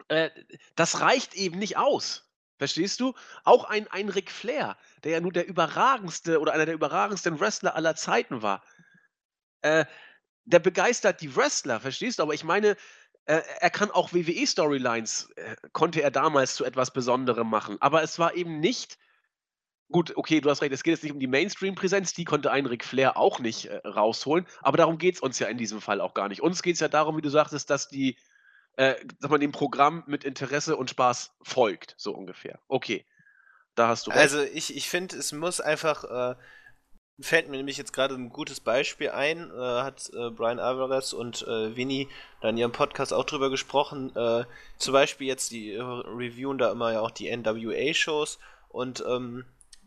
[0.07, 0.31] äh,
[0.75, 2.33] das reicht eben nicht aus.
[2.57, 3.13] Verstehst du?
[3.43, 7.75] Auch ein, ein Ric Flair, der ja nun der überragendste oder einer der überragendsten Wrestler
[7.75, 8.63] aller Zeiten war.
[9.61, 9.85] Äh,
[10.45, 12.23] der begeistert die Wrestler, verstehst du?
[12.23, 12.75] Aber ich meine,
[13.25, 17.77] äh, er kann auch WWE-Storylines, äh, konnte er damals zu etwas Besonderem machen.
[17.81, 18.97] Aber es war eben nicht
[19.91, 22.65] Gut, okay, du hast recht, es geht jetzt nicht um die Mainstream-Präsenz, die konnte ein
[22.65, 26.01] Ric Flair auch nicht äh, rausholen, aber darum geht es uns ja in diesem Fall
[26.01, 26.41] auch gar nicht.
[26.41, 28.17] Uns geht es ja darum, wie du sagtest, dass die,
[28.77, 32.59] äh, dass man dem Programm mit Interesse und Spaß folgt, so ungefähr.
[32.67, 33.05] Okay,
[33.75, 34.21] da hast du recht.
[34.21, 36.35] Also ich, ich finde, es muss einfach, äh,
[37.19, 41.43] fällt mir nämlich jetzt gerade ein gutes Beispiel ein, äh, hat äh, Brian Alvarez und
[41.43, 42.09] äh, Vinny
[42.41, 44.45] da in ihrem Podcast auch drüber gesprochen, äh,
[44.77, 49.45] zum Beispiel jetzt die reviewen da immer ja auch die NWA-Shows und ähm,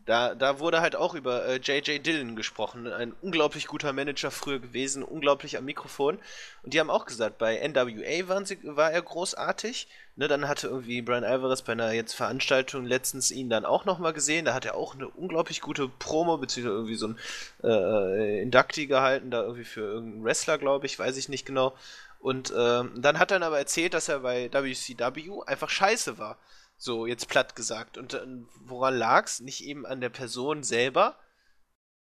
[0.09, 2.03] da, da wurde halt auch über äh, J.J.
[2.03, 2.91] Dillon gesprochen.
[2.91, 6.17] Ein unglaublich guter Manager früher gewesen, unglaublich am Mikrofon.
[6.63, 9.87] Und die haben auch gesagt, bei NWA waren sie, war er großartig.
[10.15, 14.13] Ne, dann hatte irgendwie Brian Alvarez bei einer jetzt Veranstaltung letztens ihn dann auch nochmal
[14.13, 14.45] gesehen.
[14.45, 17.19] Da hat er auch eine unglaublich gute Promo, beziehungsweise irgendwie so ein
[17.63, 21.75] äh, Inductee gehalten, da irgendwie für irgendeinen Wrestler, glaube ich, weiß ich nicht genau.
[22.19, 26.39] Und äh, dann hat er dann aber erzählt, dass er bei WCW einfach scheiße war.
[26.81, 27.97] So, jetzt platt gesagt.
[27.97, 28.25] Und äh,
[28.63, 29.41] woran lag's?
[29.41, 31.17] Nicht eben an der Person selber,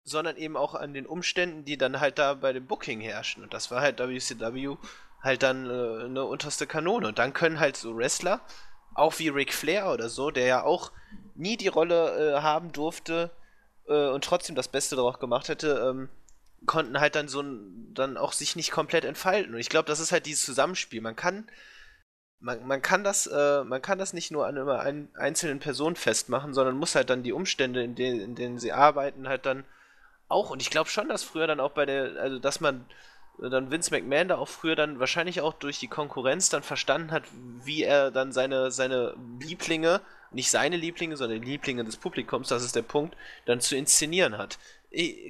[0.05, 3.43] sondern eben auch an den Umständen, die dann halt da bei dem Booking herrschen.
[3.43, 4.77] Und das war halt WCW
[5.23, 7.09] halt dann äh, eine unterste Kanone.
[7.09, 8.43] Und dann können halt so Wrestler,
[8.95, 10.93] auch wie Ric Flair oder so, der ja auch
[11.35, 13.31] nie die Rolle äh, haben durfte
[13.89, 16.11] äh, und trotzdem das Beste daraus gemacht hätte, ähm,
[16.67, 17.43] konnten halt dann so
[17.95, 19.55] dann auch sich nicht komplett entfalten.
[19.55, 21.01] Und ich glaube, das ist halt dieses Zusammenspiel.
[21.01, 21.49] Man kann
[22.41, 25.97] man, man, kann das, äh, man kann das nicht nur an einer ein, einzelnen Person
[25.97, 29.65] festmachen, sondern muss halt dann die Umstände, in, de in denen sie arbeiten, halt dann
[30.29, 30.51] auch.
[30.51, 32.85] Und ich glaube schon, dass früher dann auch bei der, also dass man
[33.43, 37.11] äh, dann Vince McMahon da auch früher dann wahrscheinlich auch durch die Konkurrenz dann verstanden
[37.11, 37.25] hat,
[37.65, 42.65] wie er dann seine, seine Lieblinge, nicht seine Lieblinge, sondern die Lieblinge des Publikums, das
[42.65, 44.59] ist der Punkt, dann zu inszenieren hat.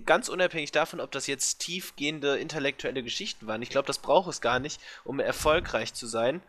[0.05, 3.62] Ganz unabhängig davon, ob das jetzt tiefgehende intellektuelle Geschichten waren.
[3.62, 6.40] Ich glaube, das braucht es gar nicht, um erfolgreich zu sein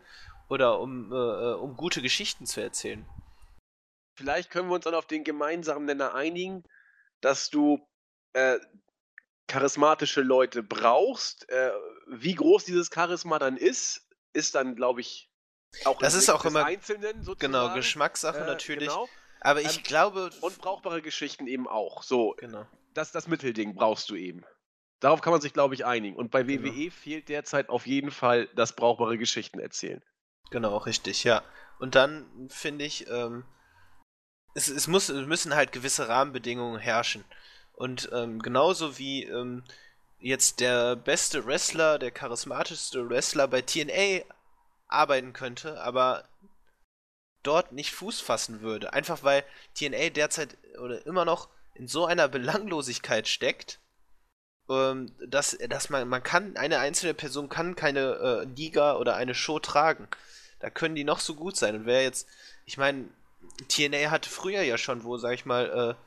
[0.48, 3.06] oder um, äh, äh, um gute Geschichten zu erzählen.
[4.16, 6.64] vielleicht können wir uns dann auf den gemeinsamen Nenner einigen,
[7.20, 7.86] dass du
[8.32, 8.58] äh,
[9.46, 11.48] charismatische Leute brauchst.
[11.48, 11.72] Äh,
[12.08, 15.28] wie groß dieses Charisma dann ist, ist dann, glaube ich,
[15.84, 17.52] auch das ist auch immer Einzelnen sozusagen.
[17.52, 18.88] Genau, Geschmackssache äh, natürlich.
[18.88, 19.08] Genau.
[19.40, 20.30] Aber ich ähm, glaube.
[20.40, 22.02] Und brauchbare Geschichten eben auch.
[22.02, 22.66] So, genau.
[22.94, 24.44] das, das Mittelding brauchst du eben.
[25.00, 26.16] Darauf kann man sich, glaube ich, einigen.
[26.16, 26.64] Und bei genau.
[26.64, 30.02] WWE fehlt derzeit auf jeden Fall das brauchbare Geschichten erzählen.
[30.50, 31.42] Genau, richtig, ja.
[31.78, 33.44] Und dann finde ich, ähm,
[34.54, 37.24] es, es, muss, es müssen halt gewisse Rahmenbedingungen herrschen.
[37.74, 39.62] Und ähm, genauso wie ähm,
[40.18, 44.24] jetzt der beste Wrestler, der charismatischste Wrestler bei TNA
[44.88, 46.28] arbeiten könnte, aber
[47.42, 48.92] dort nicht Fuß fassen würde.
[48.92, 53.80] Einfach weil TNA derzeit oder immer noch in so einer Belanglosigkeit steckt,
[54.70, 59.34] ähm, dass, dass man, man kann, eine einzelne Person kann keine äh, Liga oder eine
[59.34, 60.08] Show tragen.
[60.60, 61.74] Da können die noch so gut sein.
[61.74, 62.28] Und wer jetzt,
[62.64, 63.06] ich meine,
[63.68, 66.04] TNA hatte früher ja schon, wo, sag ich mal, äh,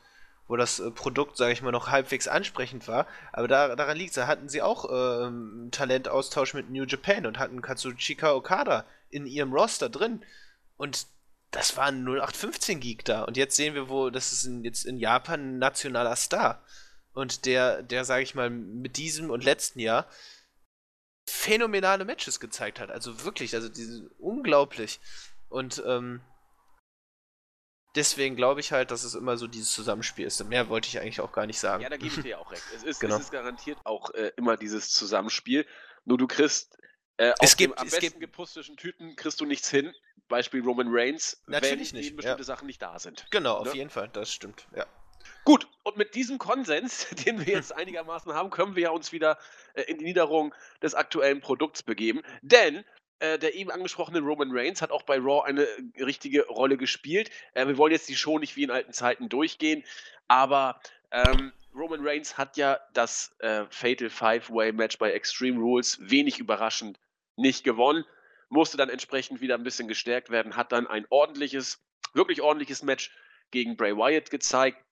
[0.48, 3.08] wo das äh, Produkt, sage ich mal, noch halbwegs ansprechend war.
[3.32, 5.32] Aber da, daran liegt es, da hatten sie auch äh,
[5.72, 10.24] Talentaustausch mit New Japan und hatten Katsuchika Okada in ihrem Roster drin.
[10.78, 11.08] Und
[11.52, 13.24] das war ein 0815 Geek da.
[13.24, 16.62] Und jetzt sehen wir, wo das ist in, jetzt in Japan ein nationaler Star.
[17.14, 20.10] Und der, der, sage ich mal, mit diesem und letzten Jahr
[21.28, 22.90] phänomenale Matches gezeigt hat.
[22.92, 25.00] Also wirklich, also diese unglaublich.
[25.50, 26.22] Und ähm,
[27.96, 30.40] deswegen glaube ich halt, dass es immer so dieses Zusammenspiel ist.
[30.42, 31.84] Und mehr wollte ich eigentlich auch gar nicht sagen.
[31.84, 32.64] Ja, da gebe ich dir ja auch recht.
[32.76, 33.16] Es ist, genau.
[33.16, 35.66] es ist garantiert auch äh, immer dieses Zusammenspiel.
[36.06, 36.78] Nur du kriegst
[37.18, 39.94] äh, es gibt, am besten gepusteten Typen kriegst du nichts hin.
[40.28, 42.46] Beispiel Roman Reigns, Natürlich wenn nicht, bestimmte ja.
[42.46, 43.28] Sachen nicht da sind.
[43.32, 43.70] Genau, ne?
[43.70, 44.86] auf jeden Fall, das stimmt, ja.
[45.44, 49.38] Gut, und mit diesem Konsens, den wir jetzt einigermaßen haben, können wir ja uns wieder
[49.74, 52.22] äh, in die Niederung des aktuellen Produkts begeben.
[52.42, 52.84] Denn
[53.20, 57.30] äh, der eben angesprochene Roman Reigns hat auch bei Raw eine äh, richtige Rolle gespielt.
[57.54, 59.84] Äh, wir wollen jetzt die Show nicht wie in alten Zeiten durchgehen,
[60.28, 60.82] aber
[61.12, 67.00] ähm, Roman Reigns hat ja das äh, Fatal Five-Way-Match bei Extreme Rules wenig überraschend
[67.36, 68.06] nicht gewonnen,
[68.50, 71.80] musste dann entsprechend wieder ein bisschen gestärkt werden, hat dann ein ordentliches,
[72.14, 73.12] wirklich ordentliches Match
[73.52, 74.84] gegen Bray Wyatt gezeigt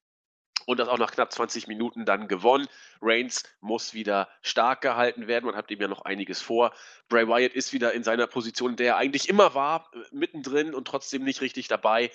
[0.65, 2.67] und das auch nach knapp 20 Minuten dann gewonnen.
[3.01, 5.45] Reigns muss wieder stark gehalten werden.
[5.45, 6.73] Man hat ihm ja noch einiges vor.
[7.07, 10.73] Bray Wyatt ist wieder in seiner Position, in der er eigentlich immer war, äh, mittendrin
[10.73, 12.11] und trotzdem nicht richtig dabei.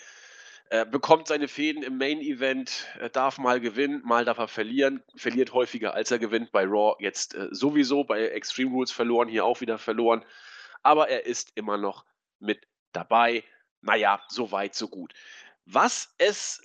[0.70, 5.02] Er bekommt seine Fäden im Main Event, er darf mal gewinnen, mal darf er verlieren,
[5.14, 6.52] verliert häufiger als er gewinnt.
[6.52, 10.24] Bei Raw jetzt äh, sowieso, bei Extreme Rules verloren, hier auch wieder verloren.
[10.82, 12.04] Aber er ist immer noch
[12.38, 13.44] mit dabei.
[13.82, 15.12] Naja, so weit, so gut.
[15.66, 16.62] Was es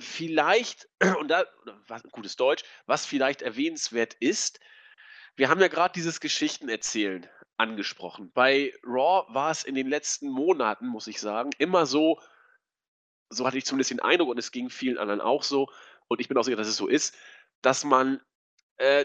[0.00, 1.46] vielleicht, und da,
[1.86, 4.60] was, gutes Deutsch, was vielleicht erwähnenswert ist,
[5.36, 8.32] wir haben ja gerade dieses Geschichtenerzählen angesprochen.
[8.32, 12.20] Bei Raw war es in den letzten Monaten, muss ich sagen, immer so,
[13.28, 15.68] so hatte ich zumindest den Eindruck, und es ging vielen anderen auch so,
[16.08, 17.16] und ich bin auch sicher, dass es so ist,
[17.62, 18.20] dass man
[18.78, 19.04] äh,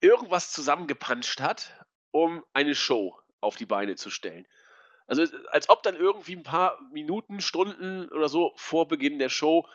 [0.00, 4.46] irgendwas zusammengepanscht hat, um eine Show auf die Beine zu stellen.
[5.06, 9.66] Also als ob dann irgendwie ein paar Minuten, Stunden oder so vor Beginn der Show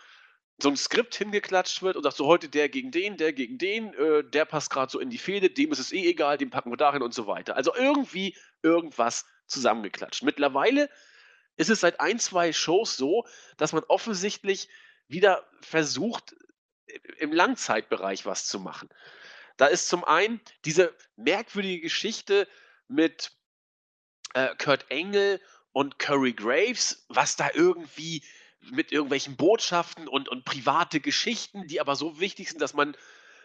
[0.60, 3.94] so ein Skript hingeklatscht wird und sagt so heute der gegen den, der gegen den,
[3.94, 6.72] äh, der passt gerade so in die Fehde, dem ist es eh egal, den packen
[6.72, 7.56] wir dahin und so weiter.
[7.56, 10.24] Also irgendwie irgendwas zusammengeklatscht.
[10.24, 10.90] Mittlerweile
[11.58, 13.26] ist es seit ein, zwei Shows so,
[13.58, 14.68] dass man offensichtlich
[15.08, 16.36] wieder versucht,
[17.18, 18.90] im Langzeitbereich was zu machen.
[19.58, 22.48] Da ist zum einen diese merkwürdige Geschichte
[22.88, 23.32] mit
[24.38, 28.24] äh, Kurt Engel und Curry Graves, was da irgendwie
[28.72, 32.96] mit irgendwelchen Botschaften und, und private Geschichten, die aber so wichtig sind, dass man,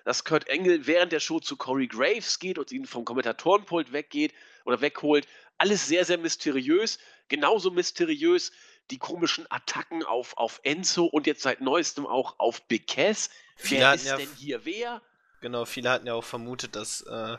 [0.04, 4.34] dass Kurt Engel während der Show zu Corey Graves geht und ihn vom Kommentatorenpult weggeht
[4.64, 5.26] oder wegholt.
[5.58, 6.98] Alles sehr, sehr mysteriös.
[7.28, 8.52] Genauso mysteriös
[8.90, 13.30] die komischen Attacken auf, auf Enzo und jetzt seit neuestem auch auf Big Cass.
[13.62, 15.00] Wer ist ja denn hier wer?
[15.40, 17.36] Genau, viele hatten ja auch vermutet, dass äh,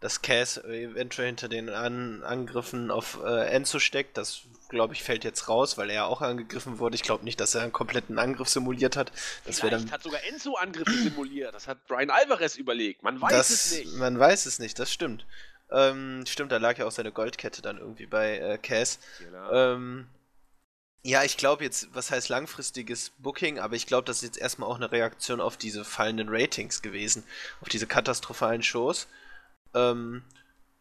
[0.00, 4.16] dass Cass eventuell hinter den An Angriffen auf äh, Enzo steckt.
[4.16, 6.94] Das, glaube ich, fällt jetzt raus, weil er auch angegriffen wurde.
[6.94, 9.12] Ich glaube nicht, dass er einen kompletten Angriff simuliert hat.
[9.44, 9.90] Das dann...
[9.90, 11.54] hat sogar Enzo Angriffe simuliert.
[11.54, 13.02] Das hat Brian Alvarez überlegt.
[13.02, 13.94] Man weiß das, es nicht.
[13.96, 15.26] Man weiß es nicht, das stimmt.
[15.70, 18.98] Ähm, stimmt, da lag ja auch seine Goldkette dann irgendwie bei äh, Cass.
[19.18, 19.52] Genau.
[19.52, 20.06] Ähm,
[21.02, 24.68] ja, ich glaube jetzt, was heißt langfristiges Booking, aber ich glaube, das ist jetzt erstmal
[24.68, 27.22] auch eine Reaktion auf diese fallenden Ratings gewesen,
[27.60, 29.06] auf diese katastrophalen Shows.
[29.74, 30.22] Ähm,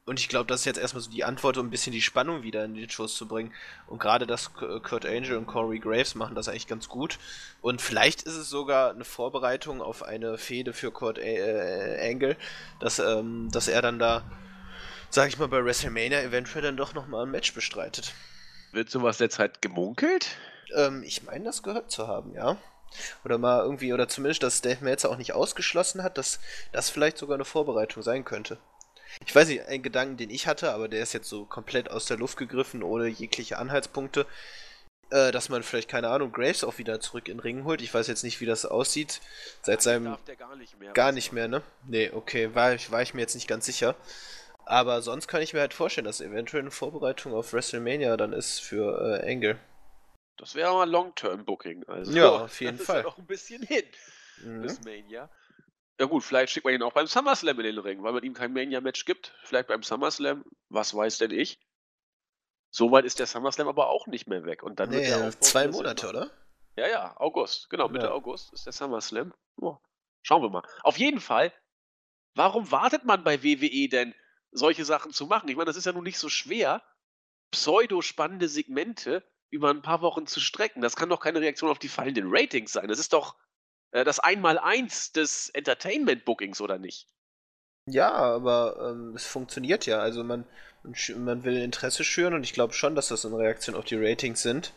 [0.10, 2.42] und ich glaube, das ist jetzt erstmal so die Antwort, um ein bisschen die Spannung
[2.42, 3.54] wieder in die Shows zu bringen.
[3.86, 7.20] Und gerade das Kurt Angel und Corey Graves machen das eigentlich ganz gut.
[7.62, 12.38] Und vielleicht ist es sogar eine Vorbereitung auf eine Fehde für Kurt äh, Angle,
[12.80, 14.24] dass, ähm, dass er dann da,
[15.12, 18.16] sag ich mal, bei WrestleMania eventuell dann doch nochmal ein Match bestreitet.
[18.72, 20.38] Wird sowas derzeit gemunkelt?
[20.76, 22.58] Ähm, ich meine, das gehört zu haben, ja.
[23.24, 26.40] Oder mal irgendwie, oder zumindest, dass Dave Meltzer auch nicht ausgeschlossen hat, dass
[26.72, 28.58] das vielleicht sogar eine Vorbereitung sein könnte.
[29.26, 32.06] Ich weiß nicht, ein Gedanken, den ich hatte, aber der ist jetzt so komplett aus
[32.06, 34.26] der Luft gegriffen, ohne jegliche Anhaltspunkte,
[35.12, 37.82] äh, dass man vielleicht, keine Ahnung, Graves auch wieder zurück in den Ring holt.
[37.82, 39.22] Ich weiß jetzt nicht, wie das aussieht.
[39.64, 40.06] Seit seinem.
[40.06, 40.94] Darf der gar nicht mehr.
[40.94, 41.62] Gar nicht mehr, ne?
[41.88, 43.96] Nee, okay, war ich, war ich mir jetzt nicht ganz sicher.
[44.66, 48.60] Aber sonst kann ich mir halt vorstellen, dass eventuell eine Vorbereitung auf WrestleMania dann ist
[48.60, 49.58] für äh, Engel.
[50.38, 51.86] Das wäre mal Long-Term-Booking.
[51.88, 53.00] Also, Ja, auf jeden das Fall.
[53.00, 53.84] Ist ja noch ein bisschen hin
[54.44, 54.62] Mhm.
[54.62, 55.30] bis Mania.
[56.00, 58.34] Ja gut, vielleicht schickt man ihn auch beim SummerSlam in den Ring, weil man ihm
[58.34, 59.34] kein Mania-Match gibt.
[59.44, 61.60] Vielleicht beim SummerSlam, was weiß denn ich.
[62.72, 64.64] Soweit ist der SummerSlam aber auch nicht mehr weg.
[64.64, 66.32] Und dann wird Nee, der Aufbau zwei Monate, oder?
[66.78, 67.70] Ja, ja, August.
[67.70, 68.12] Genau, Mitte Ja.
[68.14, 69.34] August ist der SummerSlam.
[69.62, 69.78] Ja,
[70.22, 70.64] schauen wir mal.
[70.84, 71.52] Auf jeden Fall,
[72.36, 74.16] warum wartet man bei WWE denn,
[74.52, 75.50] solche Sachen zu machen?
[75.50, 76.82] Ich meine, das ist ja nun nicht so schwer,
[77.52, 80.82] pseudo-spannende Segmente über ein paar Wochen zu strecken.
[80.82, 82.88] Das kann doch keine Reaktion auf die fallenden Ratings sein.
[82.88, 83.36] Das ist doch
[83.92, 87.08] äh, das Einmaleins des Entertainment-Bookings, oder nicht?
[87.86, 90.00] Ja, aber ähm, es funktioniert ja.
[90.00, 90.46] Also man,
[91.16, 94.42] man will Interesse schüren und ich glaube schon, dass das in Reaktion auf die Ratings
[94.42, 94.74] sind.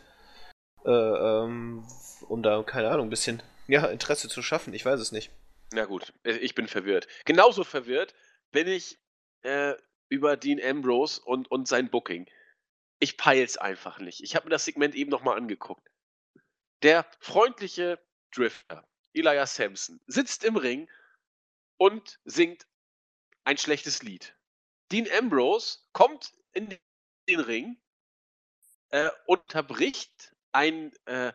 [0.85, 1.87] Äh, ähm,
[2.27, 4.73] um da, keine Ahnung, ein bisschen ja, Interesse zu schaffen.
[4.73, 5.31] Ich weiß es nicht.
[5.71, 7.07] Na gut, äh, ich bin verwirrt.
[7.25, 8.13] Genauso verwirrt
[8.51, 8.97] bin ich
[9.43, 9.73] äh,
[10.09, 12.27] über Dean Ambrose und, und sein Booking.
[12.99, 14.21] Ich peil's einfach nicht.
[14.23, 15.89] Ich habe mir das Segment eben nochmal angeguckt.
[16.83, 17.99] Der freundliche
[18.33, 20.89] Drifter, Elias Sampson, sitzt im Ring
[21.77, 22.67] und singt
[23.43, 24.35] ein schlechtes Lied.
[24.91, 26.77] Dean Ambrose kommt in
[27.27, 27.77] den Ring,
[28.89, 31.33] äh, unterbricht ein, äh,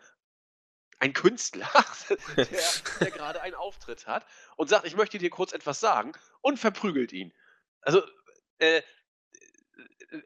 [0.99, 1.71] ein Künstler,
[2.37, 2.47] der,
[3.01, 7.13] der gerade einen Auftritt hat und sagt, ich möchte dir kurz etwas sagen und verprügelt
[7.13, 7.33] ihn.
[7.81, 8.03] Also,
[8.59, 8.83] äh,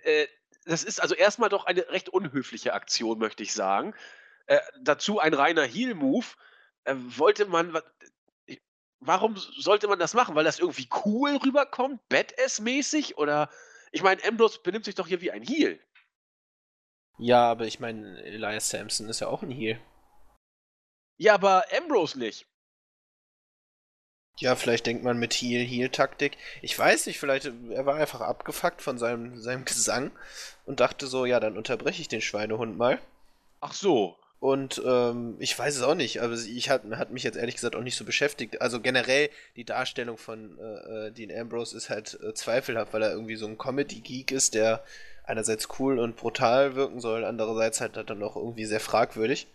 [0.02, 0.26] äh,
[0.64, 3.94] das ist also erstmal doch eine recht unhöfliche Aktion, möchte ich sagen.
[4.46, 6.26] Äh, dazu ein reiner Heel-Move.
[6.84, 7.78] Äh, wollte man,
[9.00, 10.34] warum sollte man das machen?
[10.34, 13.16] Weil das irgendwie cool rüberkommt, Badass-mäßig?
[13.16, 13.50] Oder,
[13.90, 15.80] ich meine, Ambrose benimmt sich doch hier wie ein Heel.
[17.18, 19.80] Ja, aber ich meine, Elias Sampson ist ja auch ein Heel.
[21.18, 22.46] Ja, aber Ambrose nicht.
[24.38, 26.38] Ja, vielleicht denkt man mit Heel-Heel-Taktik.
[26.62, 30.10] Ich weiß nicht, vielleicht, er war einfach abgefuckt von seinem, seinem Gesang
[30.64, 32.98] und dachte so, ja, dann unterbreche ich den Schweinehund mal.
[33.60, 34.18] Ach so.
[34.42, 37.76] Und ähm, ich weiß es auch nicht, aber ich hat, hat mich jetzt ehrlich gesagt
[37.76, 38.60] auch nicht so beschäftigt.
[38.60, 43.12] Also generell die Darstellung von äh, äh, Dean Ambrose ist halt äh, zweifelhaft, weil er
[43.12, 44.82] irgendwie so ein Comedy-Geek ist, der
[45.22, 49.46] einerseits cool und brutal wirken soll, andererseits halt dann auch irgendwie sehr fragwürdig.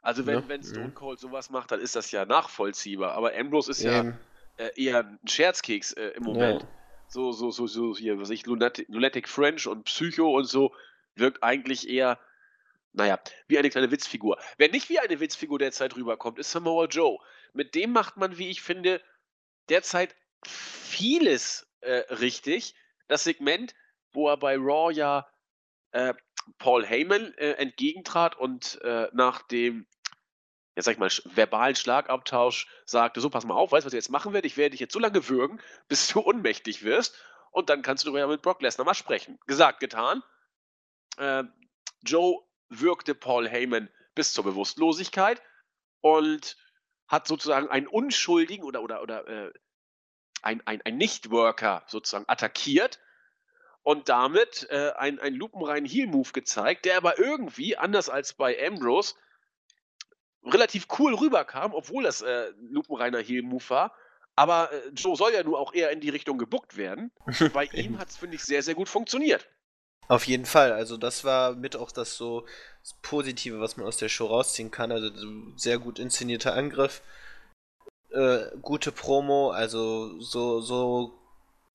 [0.00, 0.94] Also wenn, Ja, wenn Stone mhm.
[0.94, 3.12] Cold sowas macht, dann ist das ja nachvollziehbar.
[3.12, 4.18] Aber Ambrose ist ja Ähm,
[4.56, 6.62] äh, eher ein Scherzkeks äh, im Moment.
[6.62, 6.68] ja.
[7.08, 10.72] So, so, so, so hier, was ich, Lunatic, Lunatic French und Psycho und so,
[11.16, 12.18] wirkt eigentlich eher,
[12.96, 14.38] naja, wie eine kleine Witzfigur.
[14.56, 17.18] Wer nicht wie eine Witzfigur derzeit rüberkommt, ist Samoa Joe.
[17.52, 19.02] Mit dem macht man, wie ich finde,
[19.68, 22.74] derzeit vieles äh, richtig.
[23.06, 23.74] Das Segment,
[24.12, 25.28] wo er bei Raw ja
[25.92, 26.14] äh,
[26.58, 29.86] Paul Heyman äh, entgegentrat und äh, nach dem,
[30.74, 33.98] ja sag ich mal, verbalen Schlagabtausch sagte, so pass mal auf, weißt du, was ich
[33.98, 34.46] jetzt machen werde?
[34.46, 37.14] Ich werde dich jetzt so lange würgen, bis du ohnmächtig wirst
[37.50, 39.38] und dann kannst du darüber mit Brock Lesnar mal sprechen.
[39.46, 40.22] Gesagt, getan.
[41.18, 41.44] Äh,
[42.02, 45.42] Joe würgte Paul Heyman bis zur Bewusstlosigkeit
[46.00, 46.56] und
[47.08, 49.52] hat sozusagen einen Unschuldigen oder, oder, oder äh,
[50.42, 53.00] ein, ein, ein Nicht-Worker sozusagen attackiert
[53.82, 59.14] und damit äh, einen, einen lupenreinen Heel-Move gezeigt, der aber irgendwie, anders als bei Ambrose,
[60.44, 63.94] relativ cool rüberkam, obwohl das äh, ein lupenreiner Heel-Move war.
[64.34, 67.12] Aber äh, Joe soll ja nur auch eher in die Richtung gebuckt werden.
[67.52, 69.48] Bei ihm hat es, finde ich, sehr, sehr gut funktioniert.
[70.08, 72.46] Auf jeden Fall, also das war mit auch das so
[72.82, 74.92] das Positive, was man aus der Show rausziehen kann.
[74.92, 77.02] Also so sehr gut inszenierter Angriff,
[78.10, 81.18] äh, gute Promo, also so, so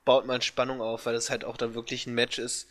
[0.06, 2.68] baut man Spannung auf, weil es halt auch dann wirklich ein Match ist,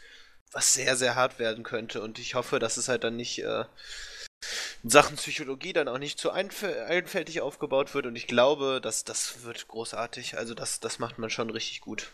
[0.53, 2.03] was sehr, sehr hart werden könnte.
[2.03, 3.65] Und ich hoffe, dass es halt dann nicht äh,
[4.83, 8.07] in Sachen Psychologie dann auch nicht zu einf einfältig aufgebaut wird.
[8.07, 10.39] Und ich glaube, dass das wird großartig.
[10.39, 12.11] Also das, das macht man schon richtig gut.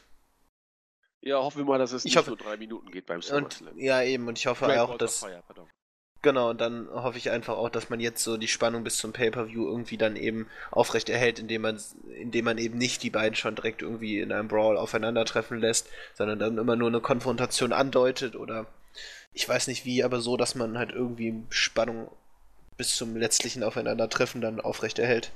[1.27, 3.25] Ja, hoffen wir mal, dass es Ich nicht hoffe- nur drei Minuten geht beim Und
[3.25, 3.79] SummerSlam.
[3.79, 5.19] ja, eben, und ich hoffe Great auch, dass.
[5.19, 5.43] Fire.
[6.23, 9.13] Genau, und dann hoffe ich einfach auch, dass man jetzt so die Spannung bis zum
[9.13, 11.81] Pay-Per-View irgendwie dann eben aufrecht erhält, indem man,
[12.17, 16.39] indem man eben nicht die beiden schon direkt irgendwie in einem Brawl aufeinandertreffen lässt, sondern
[16.39, 18.67] dann immer nur eine Konfrontation andeutet oder
[19.33, 22.11] ich weiß nicht wie, aber so, dass man halt irgendwie Spannung
[22.77, 25.33] bis zum letztlichen Aufeinandertreffen dann aufrecht erhält.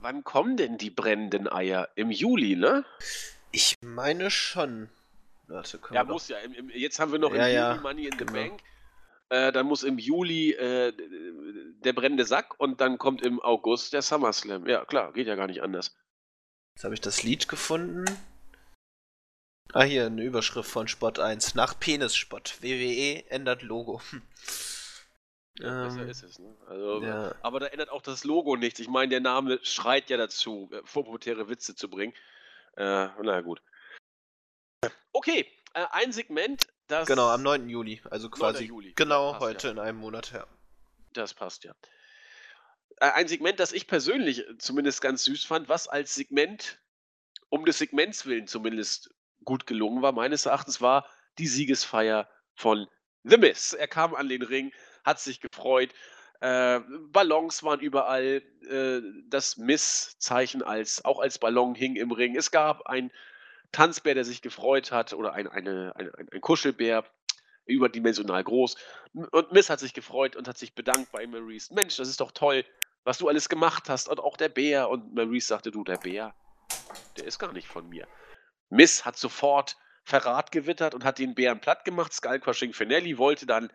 [0.00, 1.88] Wann kommen denn die brennenden Eier?
[1.96, 2.84] Im Juli, ne?
[3.52, 4.88] Ich meine schon.
[5.46, 6.38] Warte, Ja, muss ja.
[6.38, 8.32] Im, im, jetzt haben wir noch Ja, im ja, Juli Money in the genau.
[8.32, 8.62] Bank.
[9.28, 10.92] Äh, dann muss im Juli äh,
[11.84, 14.66] der brennende Sack und dann kommt im August der SummerSlam.
[14.66, 15.94] Ja, klar, geht ja gar nicht anders.
[16.74, 18.04] Jetzt habe ich das Lied gefunden.
[19.72, 21.54] Ah, hier eine Überschrift von Spot 1.
[21.54, 22.62] Nach Penisspot.
[22.62, 24.00] WWE ändert Logo.
[25.60, 26.38] Ja, besser ähm, ist es.
[26.40, 26.52] Ne?
[26.66, 27.34] Also, ja.
[27.42, 28.80] Aber da ändert auch das Logo nichts.
[28.80, 32.12] Ich meine, der Name schreit ja dazu, äh, vorpubertäre Witze zu bringen.
[32.76, 33.62] Äh, naja, gut.
[35.12, 37.06] Okay, äh, ein Segment, das.
[37.06, 37.68] Genau, am 9.
[37.68, 38.00] Juli.
[38.10, 38.64] Also quasi.
[38.64, 38.92] Juli.
[38.94, 39.72] Genau, heute ja.
[39.72, 40.46] in einem Monat her.
[41.12, 41.74] Das passt ja.
[43.00, 46.78] Äh, ein Segment, das ich persönlich zumindest ganz süß fand, was als Segment,
[47.48, 52.86] um des Segments willen zumindest gut gelungen war, meines Erachtens, war die Siegesfeier von
[53.24, 53.72] The Miss.
[53.72, 54.72] Er kam an den Ring,
[55.04, 55.92] hat sich gefreut.
[56.40, 58.42] Äh, Ballons waren überall.
[58.68, 62.36] Äh, das Miss-Zeichen als, auch als Ballon hing im Ring.
[62.36, 63.10] Es gab ein
[63.74, 67.04] Tanzbär, der sich gefreut hat, oder ein, eine, ein, ein Kuschelbär,
[67.66, 68.76] überdimensional groß.
[69.12, 71.72] Und Miss hat sich gefreut und hat sich bedankt bei Maurice.
[71.74, 72.64] Mensch, das ist doch toll,
[73.04, 74.08] was du alles gemacht hast.
[74.08, 74.88] Und auch der Bär.
[74.88, 76.34] Und Maurice sagte, du, der Bär,
[77.16, 78.06] der ist gar nicht von mir.
[78.70, 82.12] Miss hat sofort Verrat gewittert und hat den Bären platt gemacht.
[82.12, 83.70] Skullcrushing Finelli wollte dann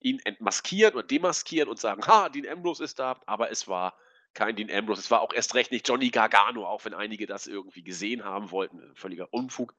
[0.00, 3.96] ihn entmaskieren und demaskieren und sagen, ha, Dean Ambrose ist da, aber es war
[4.34, 5.00] kein Dean Ambrose.
[5.00, 8.50] Es war auch erst recht nicht Johnny Gargano, auch wenn einige das irgendwie gesehen haben
[8.50, 8.94] wollten.
[8.94, 9.74] Völliger Unfug.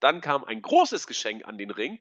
[0.00, 2.00] Dann kam ein großes Geschenk an den Ring.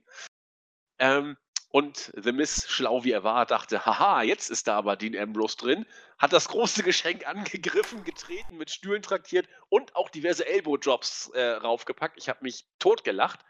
[0.99, 1.37] Ähm,
[1.69, 5.57] und The Miss, schlau wie er war, dachte, haha, jetzt ist da aber Dean Ambrose
[5.57, 5.85] drin,
[6.17, 12.17] hat das große Geschenk angegriffen, getreten, mit Stühlen traktiert und auch diverse Elbow-Drops äh, raufgepackt.
[12.17, 13.43] Ich habe mich totgelacht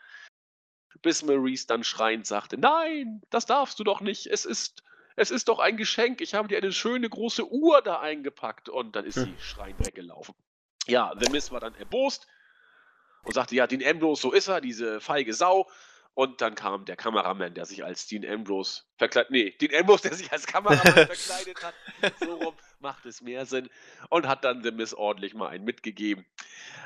[1.01, 4.83] bis Maurice dann schreiend sagte, nein, das darfst du doch nicht, es ist,
[5.17, 8.95] es ist doch ein Geschenk, ich habe dir eine schöne große Uhr da eingepackt und
[8.95, 9.25] dann ist hm.
[9.25, 10.35] sie schreiend weggelaufen.
[10.85, 12.27] Ja, The Miss war dann erbost
[13.23, 15.69] und sagte, ja, Dean Ambrose, so ist er, diese feige Sau.
[16.13, 20.13] Und dann kam der Kameramann, der sich als Dean Ambrose verkleidet, nee, Dean Ambrose, der
[20.13, 21.73] sich als Kameramann verkleidet hat.
[22.19, 23.69] So rum macht es mehr Sinn.
[24.09, 26.25] Und hat dann The Miss ordentlich mal einen mitgegeben.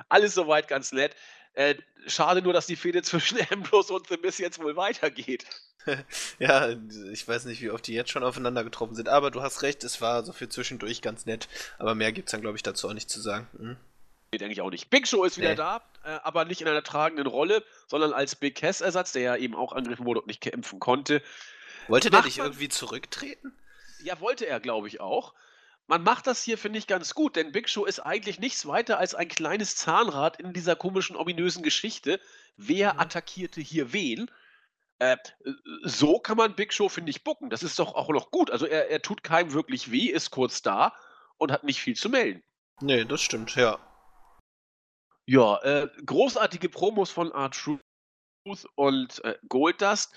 [0.09, 1.15] Alles soweit ganz nett.
[1.53, 1.75] Äh,
[2.07, 5.45] schade nur, dass die Fehde zwischen Ambrose und The Miss jetzt wohl weitergeht.
[6.39, 6.69] ja,
[7.11, 9.83] ich weiß nicht, wie oft die jetzt schon aufeinander getroffen sind, aber du hast recht,
[9.83, 11.47] es war so viel zwischendurch ganz nett.
[11.77, 13.47] Aber mehr gibt es dann, glaube ich, dazu auch nicht zu sagen.
[13.57, 13.77] Hm?
[14.31, 14.89] Nee, denke ich auch nicht.
[14.89, 15.55] Big Show ist wieder nee.
[15.55, 19.55] da, äh, aber nicht in einer tragenden Rolle, sondern als Big Cass-Ersatz, der ja eben
[19.55, 21.21] auch angegriffen wurde und nicht kämpfen konnte.
[21.87, 23.53] Wollte der nicht irgendwie zurücktreten?
[24.03, 25.33] Ja, wollte er, glaube ich, auch.
[25.87, 28.97] Man macht das hier, finde ich, ganz gut, denn Big Show ist eigentlich nichts weiter
[28.97, 32.21] als ein kleines Zahnrad in dieser komischen, ominösen Geschichte.
[32.55, 32.99] Wer mhm.
[33.01, 34.31] attackierte hier wen?
[35.01, 35.17] Äh,
[35.81, 37.49] so kann man Big Show, finde ich, bucken.
[37.49, 38.51] Das ist doch auch noch gut.
[38.51, 40.93] Also er, er tut keinem wirklich weh, ist kurz da
[41.37, 42.43] und hat nicht viel zu melden.
[42.81, 43.79] Nee, das stimmt, ja.
[45.25, 47.79] Ja, äh, großartige Promos von R-Truth
[48.75, 50.13] und äh, Goldust.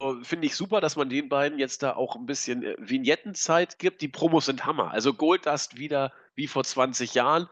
[0.00, 3.80] Äh, finde ich super, dass man den beiden jetzt da auch ein bisschen äh, Vignettenzeit
[3.80, 4.02] gibt.
[4.02, 4.92] Die Promos sind Hammer.
[4.92, 7.48] Also Goldust wieder wie vor 20 Jahren.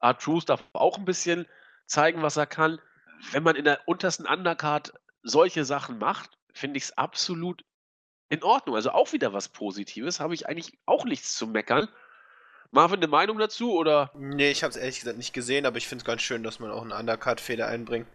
[0.00, 1.46] Art Truth darf auch ein bisschen
[1.86, 2.80] zeigen, was er kann.
[3.30, 4.92] Wenn man in der untersten Undercard
[5.24, 7.64] solche Sachen macht, finde ich es absolut
[8.28, 8.76] in Ordnung.
[8.76, 10.20] Also auch wieder was Positives.
[10.20, 11.88] Habe ich eigentlich auch nichts zu meckern.
[12.70, 14.10] Marvin, eine Meinung dazu oder?
[14.14, 16.60] Nee, ich habe es ehrlich gesagt nicht gesehen, aber ich finde es ganz schön, dass
[16.60, 18.06] man auch eine Undercard-Fehler einbringt.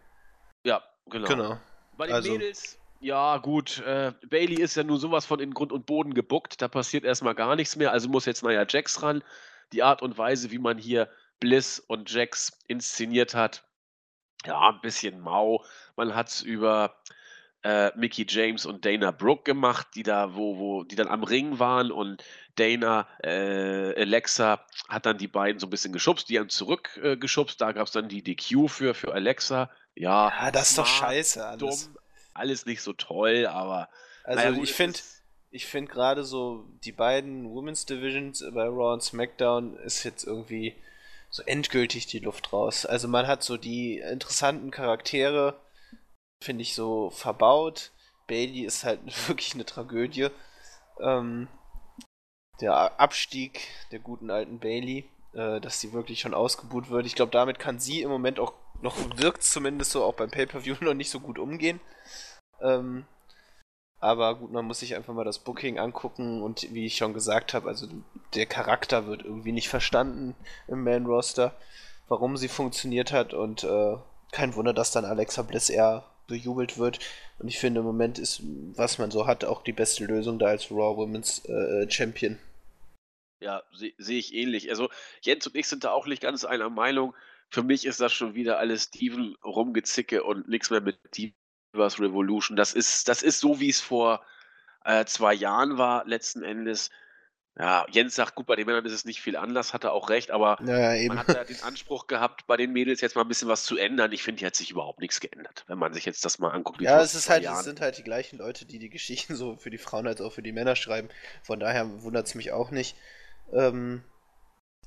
[0.64, 1.28] Ja, genau.
[1.28, 1.60] genau.
[1.98, 3.80] Bei den also, Mädels ja, gut.
[3.80, 6.62] Äh, Bailey ist ja nur sowas von in Grund und Boden gebuckt.
[6.62, 7.92] Da passiert erstmal gar nichts mehr.
[7.92, 9.24] Also muss jetzt Naya Jax ran.
[9.72, 13.64] Die Art und Weise, wie man hier Bliss und Jax inszeniert hat,
[14.46, 15.64] ja, ein bisschen mau.
[16.00, 16.96] Man hat es über
[17.64, 21.60] äh, Mickey James und Dana Brooke gemacht, die da, wo, wo, die dann am Ring
[21.60, 22.24] waren und
[22.56, 27.62] Dana, äh, Alexa hat dann die beiden so ein bisschen geschubst, die haben zurückgeschubst.
[27.62, 29.70] Äh, da gab es dann die DQ für, für Alexa.
[29.96, 31.60] Ja, ja das ist doch scheiße alles.
[31.60, 31.98] Dumm,
[32.34, 33.90] alles nicht so toll, aber.
[34.24, 35.00] Also naja, ich finde,
[35.52, 40.76] ich finde gerade so die beiden Women's Divisions bei Raw und SmackDown ist jetzt irgendwie
[41.30, 42.86] so endgültig die Luft raus.
[42.86, 45.60] Also man hat so die interessanten Charaktere,
[46.42, 47.92] finde ich so verbaut.
[48.28, 50.30] Bailey ist halt wirklich eine Tragödie.
[51.00, 51.48] Ähm,
[52.62, 57.06] der Abstieg der guten alten Bailey, äh, dass sie wirklich schon ausgebuht wird.
[57.06, 60.76] Ich glaube, damit kann sie im Moment auch noch wirkt zumindest so auch beim Pay-per-View
[60.82, 61.80] noch nicht so gut umgehen.
[62.62, 63.06] Ähm,
[64.00, 67.54] aber gut, man muss sich einfach mal das Booking angucken und wie ich schon gesagt
[67.54, 67.88] habe, also
[68.34, 70.36] der Charakter wird irgendwie nicht verstanden
[70.68, 71.54] im Man-Roster,
[72.08, 73.98] warum sie funktioniert hat und äh,
[74.32, 77.00] kein Wunder, dass dann Alexa Bliss eher bejubelt wird.
[77.40, 78.42] Und ich finde, im Moment ist,
[78.76, 82.40] was man so hat, auch die beste Lösung da als Raw Women's äh, Champion.
[83.42, 84.70] Ja, sehe seh ich ähnlich.
[84.70, 84.90] Also
[85.22, 87.14] Jens und ich sind da auch nicht ganz einer Meinung.
[87.50, 92.56] Für mich ist das schon wieder alles Steven rumgezicke und nichts mehr mit Divas Revolution.
[92.56, 94.24] Das ist, das ist so, wie es vor,
[94.84, 96.90] äh, zwei Jahren war letzten Endes.
[97.60, 100.10] Ja, Jens sagt, gut, bei den Männern ist es nicht viel anders, hat er auch
[100.10, 101.10] recht, aber Ja, eben.
[101.10, 103.76] man hat ja den Anspruch gehabt, bei den Mädels jetzt mal ein bisschen was zu
[103.76, 104.14] ändern.
[104.14, 106.80] Ich finde, hier hat sich überhaupt nichts geändert, wenn man sich jetzt das mal anguckt.
[106.80, 109.70] Ja, es ist halt, es sind halt die gleichen Leute, die die Geschichten so für
[109.70, 111.10] die Frauen als auch für die Männer schreiben.
[111.44, 112.96] Von daher wundert es mich auch nicht.
[113.52, 114.06] Ähm,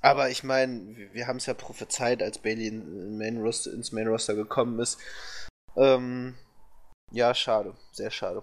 [0.00, 3.92] aber ich meine, wir, wir haben es ja prophezeit, als Bailey in, Main Roster, ins
[3.92, 4.98] Main Roster gekommen ist.
[5.76, 6.36] Ähm,
[7.10, 8.42] ja, schade, sehr schade.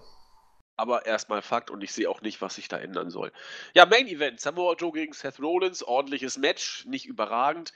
[0.80, 3.30] Aber erstmal Fakt und ich sehe auch nicht, was sich da ändern soll.
[3.74, 5.82] Ja, Main Event: Samoa Joe gegen Seth Rollins.
[5.82, 7.72] Ordentliches Match, nicht überragend.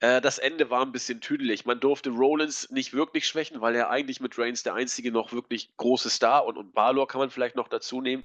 [0.00, 1.64] Äh, das Ende war ein bisschen tüdelig.
[1.64, 5.74] Man durfte Rollins nicht wirklich schwächen, weil er eigentlich mit Reigns der einzige noch wirklich
[5.76, 8.24] große Star und, und Balor kann man vielleicht noch dazu nehmen,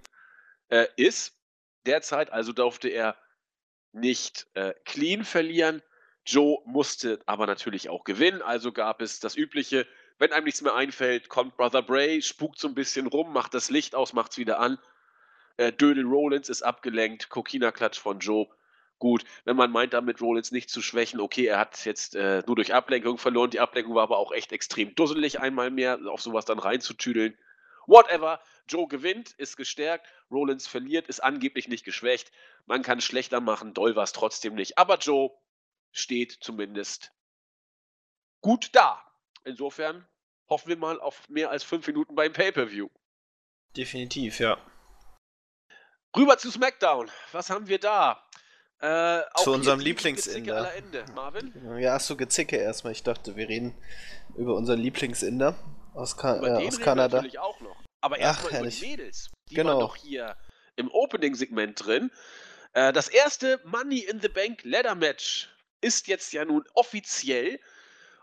[0.70, 1.38] äh, ist
[1.86, 2.32] derzeit.
[2.32, 3.16] Also durfte er
[3.94, 5.82] nicht äh, clean verlieren.
[6.26, 8.42] Joe musste aber natürlich auch gewinnen.
[8.42, 9.88] Also gab es das übliche,
[10.22, 13.72] wenn einem nichts mehr einfällt, kommt Brother Bray, spukt so ein bisschen rum, macht das
[13.72, 14.78] Licht aus, macht es wieder an.
[15.58, 18.48] Äh, Dödel Rollins ist abgelenkt, Kokina-Klatsch von Joe.
[19.00, 22.56] Gut, wenn man meint, damit Rollins nicht zu schwächen, okay, er hat jetzt äh, nur
[22.56, 23.50] durch Ablenkung verloren.
[23.50, 27.36] Die Ablenkung war aber auch echt extrem dusselig, einmal mehr auf sowas dann reinzutüdeln.
[27.88, 32.32] Whatever, Joe gewinnt, ist gestärkt, Rollins verliert, ist angeblich nicht geschwächt.
[32.68, 34.78] Man kann schlechter machen, doll war es trotzdem nicht.
[34.78, 35.32] Aber Joe
[35.92, 37.12] steht zumindest
[38.42, 39.04] gut da.
[39.44, 40.08] Insofern
[40.52, 42.90] hoffen wir mal auf mehr als fünf Minuten beim Pay-Per-View.
[43.76, 44.58] Definitiv, ja.
[46.16, 47.10] Rüber zu SmackDown.
[47.32, 48.22] Was haben wir da?
[48.80, 51.06] Äh, Zu unserem aller Ende.
[51.16, 51.80] Marvin?
[51.80, 52.92] Ja, hast du Gezicke erstmal.
[52.92, 53.74] Ich dachte, wir reden
[54.36, 55.56] über unseren Lieblingsinder
[55.94, 57.18] aus, Ka äh, aus Kanada.
[57.18, 57.78] natürlich auch noch.
[58.02, 59.30] Aber erstmal über die Mädels.
[59.50, 59.74] Die Genau.
[59.74, 60.36] waren doch hier
[60.76, 62.12] im Opening-Segment drin.
[62.74, 65.50] Äh, das erste Money in the Bank Ladder Match
[65.80, 67.60] ist jetzt ja nun offiziell.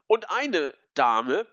[0.08, 1.46] Und eine Dame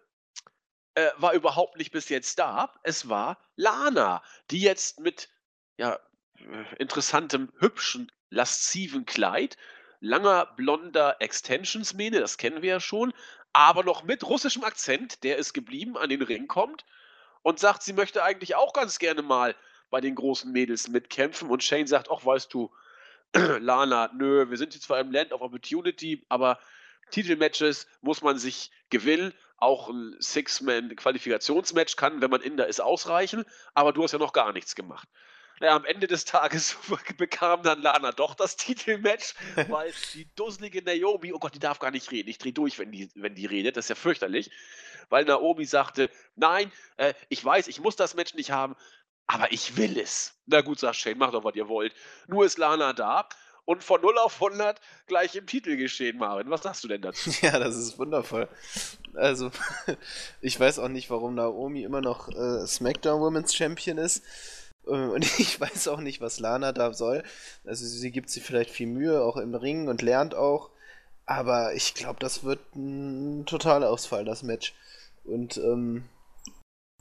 [0.96, 2.74] äh, war überhaupt nicht bis jetzt da.
[2.84, 5.30] Es war Lana, die jetzt mit
[5.78, 6.00] ja,
[6.40, 9.58] äh, interessantem, hübschen, lasziven Kleid,
[10.00, 13.14] langer, blonder Extensionsmähne, das kennen wir ja schon,
[13.54, 16.86] aber noch mit russischem Akzent, der ist geblieben, an den Ring kommt
[17.42, 19.56] und sagt, sie möchte eigentlich auch ganz gerne mal
[19.90, 21.50] bei den großen Mädels mitkämpfen.
[21.50, 22.72] Und Shane sagt, ach, weißt du,
[23.34, 26.60] Lana, nö, wir sind jetzt zwar im Land of Opportunity, aber
[27.12, 29.34] Titelmatches muss man sich gewinnen.
[29.58, 33.46] Auch ein Six-Man-Qualifikationsmatch kann, wenn man in da ist, ausreichen.
[33.74, 35.08] Aber du hast ja noch gar nichts gemacht.
[35.62, 36.78] Naja, am Ende des Tages
[37.18, 39.34] bekam dann Lana doch das Titelmatch,
[39.70, 42.30] weil die dusselige Naomi, oh Gott, die darf gar nicht reden.
[42.30, 43.78] Ich drehe durch, wenn die, wenn die redet.
[43.78, 44.52] Das ist ja fürchterlich.
[45.10, 48.76] Weil Naomi sagte, nein, äh, ich weiß, ich muss das Match nicht haben,
[49.28, 50.42] aber ich will es.
[50.46, 51.94] Na gut, sagt Shane, macht doch, was ihr wollt.
[52.28, 53.30] Nur ist Lana da
[53.66, 56.50] und von 0 auf 100 gleich im Titel geschehen, Marvin.
[56.50, 57.32] Was sagst du denn dazu?
[57.42, 58.48] Ja, das ist wundervoll.
[59.16, 59.52] Also,
[60.42, 64.24] ich weiß auch nicht, warum Naomi immer noch äh, SmackDown Women's Champion ist.
[64.86, 67.24] Äh, Und ich weiß auch nicht, was Lana da soll.
[67.66, 70.70] Also, sie gibt sich vielleicht viel Mühe, auch im Ring und lernt auch.
[71.26, 74.76] Aber ich glaube, das wird ein totaler Ausfall, das Match.
[75.24, 76.06] Und, ähm,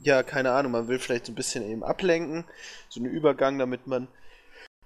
[0.01, 2.45] ja, keine Ahnung, man will vielleicht so ein bisschen eben ablenken.
[2.89, 4.09] So einen Übergang, damit man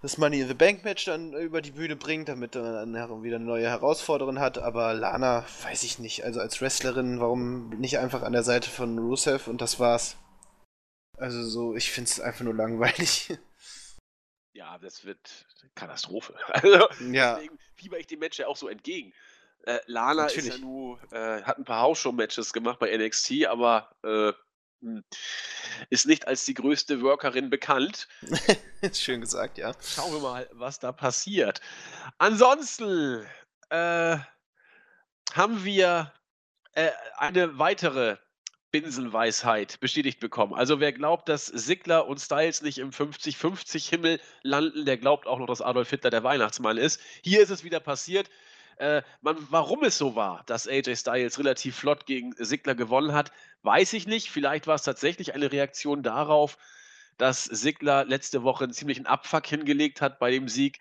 [0.00, 3.36] das Money in the Bank Match dann über die Bühne bringt, damit man dann wieder
[3.36, 4.58] eine neue Herausforderin hat.
[4.58, 6.24] Aber Lana, weiß ich nicht.
[6.24, 10.16] Also als Wrestlerin, warum nicht einfach an der Seite von Rusev und das war's?
[11.16, 13.36] Also so, ich find's einfach nur langweilig.
[14.54, 15.46] Ja, das wird
[15.76, 16.34] Katastrophe.
[16.48, 19.14] Also, ja, deswegen fieber ich dem Match ja auch so entgegen.
[19.62, 20.58] Äh, Lana ist Natürlich.
[20.58, 24.32] ja nur, äh, hat ein paar Hausshow-Matches gemacht bei NXT, aber äh,
[25.90, 28.08] ist nicht als die größte Workerin bekannt.
[28.92, 29.72] schön gesagt, ja.
[29.82, 31.60] Schauen wir mal, was da passiert.
[32.18, 33.26] Ansonsten
[33.70, 34.18] äh,
[35.32, 36.12] haben wir
[36.72, 38.16] äh, eine weitere
[38.70, 40.54] Binsenweisheit bestätigt bekommen.
[40.54, 45.38] Also wer glaubt, dass Sigler und Styles nicht im 50-50 Himmel landen, der glaubt auch
[45.38, 47.00] noch, dass Adolf Hitler der Weihnachtsmann ist.
[47.24, 48.28] Hier ist es wieder passiert.
[48.78, 53.32] Äh, man, warum es so war, dass AJ Styles relativ flott gegen Sigler gewonnen hat,
[53.62, 54.30] weiß ich nicht.
[54.30, 56.58] Vielleicht war es tatsächlich eine Reaktion darauf,
[57.16, 60.78] dass Sigler letzte Woche einen ziemlichen Abfuck hingelegt hat bei dem Sieg.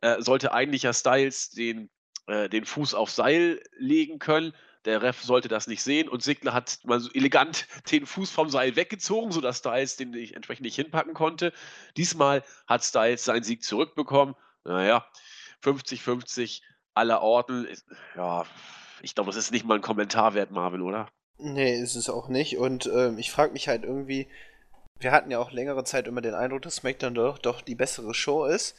[0.00, 1.90] Äh, sollte eigentlich ja Styles den,
[2.26, 4.54] äh, den Fuß auf Seil legen können.
[4.86, 8.48] Der Ref sollte das nicht sehen und Sigler hat mal so elegant den Fuß vom
[8.48, 11.52] Seil weggezogen, sodass Styles den nicht, entsprechend nicht hinpacken konnte.
[11.98, 14.34] Diesmal hat Styles seinen Sieg zurückbekommen.
[14.64, 15.06] Naja,
[15.62, 16.62] 50-50
[16.96, 17.64] aller Orten.
[17.66, 17.86] Ist-
[18.16, 18.44] Ja,
[19.02, 21.08] ich glaube, das ist nicht mal ein Kommentar wert, Marvin, oder?
[21.38, 22.58] Nee, ist es auch nicht.
[22.58, 24.28] Und ähm, ich frage mich halt irgendwie,
[24.98, 28.14] wir hatten ja auch längere Zeit immer den Eindruck, dass SmackDown doch, doch die bessere
[28.14, 28.76] Show ist.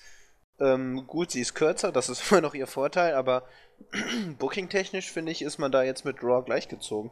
[0.60, 3.48] Ähm, gut, sie ist kürzer, das ist immer noch ihr Vorteil, aber
[4.40, 7.12] booking-technisch finde ich, ist man da jetzt mit Raw gleichgezogen.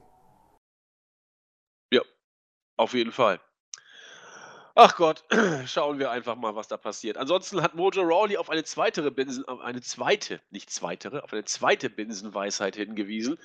[2.77, 3.39] Auf jeden Fall.
[4.77, 5.23] Ach Gott,
[5.67, 7.15] schauen wir einfach mal, was da passiert.
[7.15, 11.45] Ansonsten hat Mojo Rawley auf eine zweite Binsen, auf eine zweite, nicht zweitere, auf eine
[11.45, 13.39] zweite Binsenweisheit hingewiesen.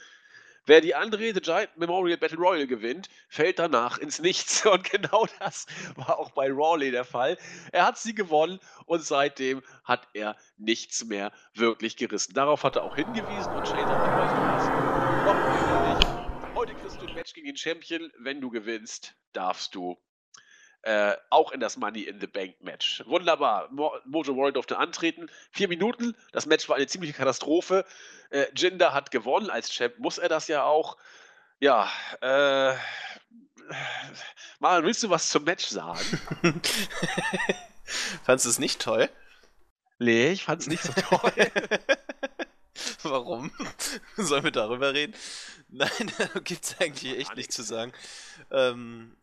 [0.66, 4.66] Wer die Andre The Giant Memorial Battle Royal gewinnt, fällt danach ins Nichts.
[4.66, 7.38] Und genau das war auch bei Rawley der Fall.
[7.70, 12.34] Er hat sie gewonnen und seitdem hat er nichts mehr wirklich gerissen.
[12.34, 14.66] Darauf hat er auch hingewiesen und Shane was?
[15.26, 18.10] Noch Heute kriegst du ein Match gegen den Champion.
[18.18, 19.96] Wenn du gewinnst, darfst du
[20.82, 23.02] äh, auch in das Money in the Bank Match.
[23.06, 23.68] Wunderbar.
[23.70, 25.30] Mo Mojo Warrior durfte antreten.
[25.50, 26.16] Vier Minuten.
[26.32, 27.84] Das Match war eine ziemliche Katastrophe.
[28.30, 29.50] Äh, Jinder hat gewonnen.
[29.50, 30.96] Als Champ muss er das ja auch.
[31.58, 32.74] Ja, äh.
[34.58, 36.00] Mal, willst du was zum Match sagen?
[38.24, 39.08] Fandest du es nicht toll?
[39.98, 41.32] Nee, ich fand es nicht so toll.
[43.02, 43.52] Warum?
[44.16, 45.14] Sollen wir darüber reden?
[45.68, 47.92] Nein, da gibt es eigentlich echt nichts zu sagen.
[48.50, 49.16] Ähm,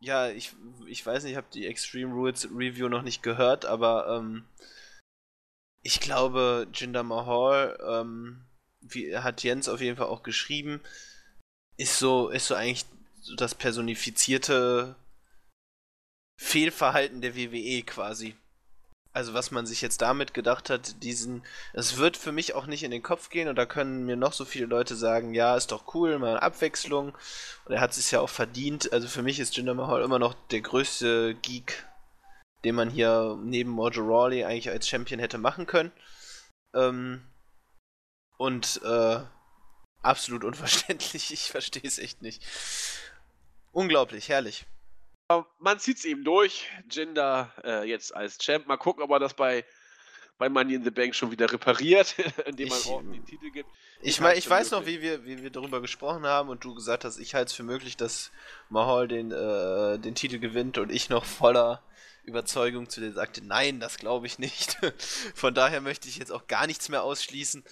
[0.00, 0.54] ja, ich,
[0.86, 4.44] ich weiß nicht, ich habe die Extreme Rules Review noch nicht gehört, aber ähm,
[5.82, 8.44] ich glaube, Jinder Mahal, ähm,
[8.80, 10.80] wie hat Jens auf jeden Fall auch geschrieben,
[11.76, 12.86] ist so, ist so eigentlich
[13.36, 14.96] das personifizierte
[16.40, 18.36] Fehlverhalten der WWE quasi.
[19.18, 21.42] Also was man sich jetzt damit gedacht hat, diesen,
[21.72, 24.32] es wird für mich auch nicht in den Kopf gehen und da können mir noch
[24.32, 27.18] so viele Leute sagen, ja, ist doch cool, mal Abwechslung
[27.64, 28.92] und er hat es ja auch verdient.
[28.92, 31.84] Also für mich ist Jinder Mahal immer noch der größte Geek,
[32.62, 35.90] den man hier neben Mojo Rawley eigentlich als Champion hätte machen können.
[36.72, 37.26] Ähm,
[38.36, 39.18] und äh,
[40.00, 42.40] absolut unverständlich, ich verstehe es echt nicht.
[43.72, 44.64] Unglaublich, herrlich
[45.58, 46.66] man zieht es eben durch.
[46.90, 48.66] Jinder äh, jetzt als Champ.
[48.66, 49.64] Mal gucken, ob er das bei,
[50.38, 52.14] bei Money in the Bank schon wieder repariert,
[52.46, 53.68] indem man Orton den Titel gibt.
[54.00, 56.74] Ich, ich, mein, ich weiß noch, wie wir, wie wir darüber gesprochen haben und du
[56.74, 58.30] gesagt hast, ich halte es für möglich, dass
[58.70, 61.82] Mahal den, äh, den Titel gewinnt und ich noch voller
[62.24, 64.78] Überzeugung zu dir sagte, nein, das glaube ich nicht.
[65.34, 67.64] Von daher möchte ich jetzt auch gar nichts mehr ausschließen.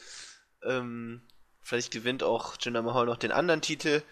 [0.63, 1.23] Ähm,
[1.63, 4.03] vielleicht gewinnt auch Jinder Mahal noch den anderen Titel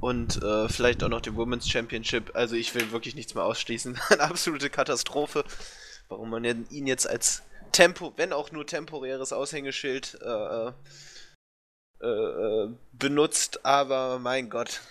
[0.00, 2.32] und äh, vielleicht auch noch den Women's Championship.
[2.34, 3.98] Also ich will wirklich nichts mehr ausschließen.
[4.10, 5.44] Eine absolute Katastrophe.
[6.08, 10.72] Warum man ihn jetzt als Tempo, wenn auch nur temporäres Aushängeschild äh,
[12.00, 14.82] äh, äh, benutzt, aber mein Gott.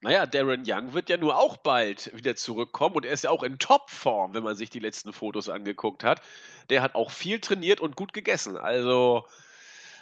[0.00, 3.42] Naja, Darren Young wird ja nur auch bald wieder zurückkommen und er ist ja auch
[3.42, 6.22] in Topform, wenn man sich die letzten Fotos angeguckt hat.
[6.70, 8.56] Der hat auch viel trainiert und gut gegessen.
[8.56, 9.26] Also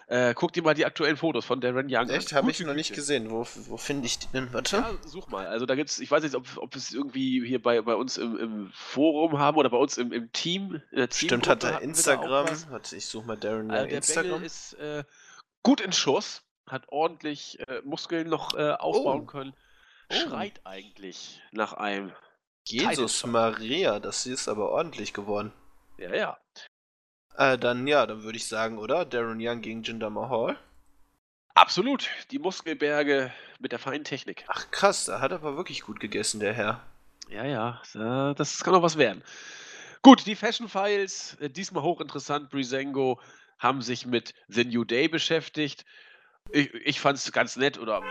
[0.09, 2.32] äh, guck dir mal die aktuellen Fotos von Darren Young Echt?
[2.32, 3.30] Habe ich noch nicht gesehen.
[3.30, 4.52] Wo, wo finde ich die denn?
[4.52, 4.76] Warte.
[4.76, 5.46] Ja, such mal.
[5.46, 8.38] Also da gibt's, ich weiß nicht, ob, ob es irgendwie hier bei, bei uns im,
[8.38, 10.80] im Forum haben oder bei uns im, im Team.
[10.92, 12.46] Äh, Stimmt, hat er Instagram.
[12.70, 14.38] Warte, ich suche mal Darren Young äh, Instagram.
[14.38, 15.02] Der ist äh,
[15.64, 19.26] gut in Schuss, hat ordentlich äh, Muskeln noch äh, aufbauen oh.
[19.26, 19.54] können.
[20.09, 20.14] Oh.
[20.14, 22.12] Schreit eigentlich nach einem.
[22.64, 25.52] Jesus Maria, das ist aber ordentlich geworden.
[25.98, 26.38] Ja, ja.
[27.37, 29.05] Äh, dann ja, dann würde ich sagen, oder?
[29.05, 30.57] Darren Young gegen Jinder Mahal.
[31.55, 32.09] Absolut.
[32.30, 34.45] Die Muskelberge mit der feinen Technik.
[34.49, 36.82] Ach krass, da hat er aber wirklich gut gegessen, der Herr.
[37.28, 39.22] Ja, ja, das kann auch was werden.
[40.03, 42.51] Gut, die Fashion Files, äh, diesmal hochinteressant.
[42.51, 43.20] Brisengo
[43.59, 45.84] haben sich mit The New Day beschäftigt.
[46.51, 48.03] Ich, ich fand es ganz nett oder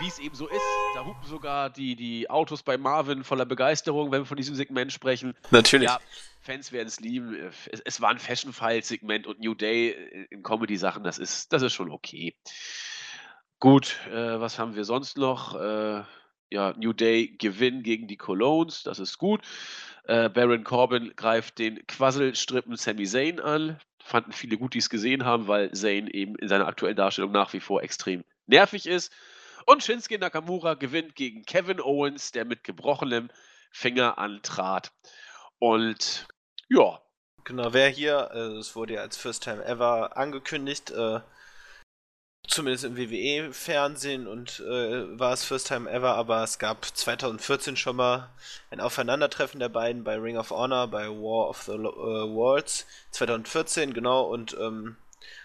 [0.00, 0.62] wie es eben so ist.
[0.94, 4.92] Da hupen sogar die, die Autos bei Marvin voller Begeisterung, wenn wir von diesem Segment
[4.92, 5.34] sprechen.
[5.50, 5.88] Natürlich.
[5.88, 5.98] Ja,
[6.42, 7.52] Fans werden es lieben.
[7.70, 11.90] Es, es war ein Fashion-File-Segment und New Day in Comedy-Sachen, das ist, das ist schon
[11.90, 12.34] okay.
[13.60, 15.54] Gut, äh, was haben wir sonst noch?
[15.54, 16.02] Äh,
[16.50, 19.42] ja, New Day Gewinn gegen die Colognes, das ist gut.
[20.04, 23.78] Äh, Baron Corbin greift den Quasselstrippen Sami Zayn an.
[24.02, 27.52] Fanden viele gut, die es gesehen haben, weil Zayn eben in seiner aktuellen Darstellung nach
[27.52, 29.12] wie vor extrem nervig ist.
[29.64, 33.28] Und Shinsuke Nakamura gewinnt gegen Kevin Owens, der mit gebrochenem
[33.70, 34.90] Finger antrat.
[35.60, 36.26] Und
[36.68, 37.00] ja.
[37.44, 41.20] Genau, wer hier, äh, es wurde ja als First Time Ever angekündigt, äh,
[42.46, 47.96] zumindest im WWE-Fernsehen und äh, war es First Time Ever, aber es gab 2014 schon
[47.96, 48.30] mal
[48.70, 52.86] ein Aufeinandertreffen der beiden bei Ring of Honor, bei War of the äh, Worlds.
[53.10, 54.96] 2014, genau, und ähm,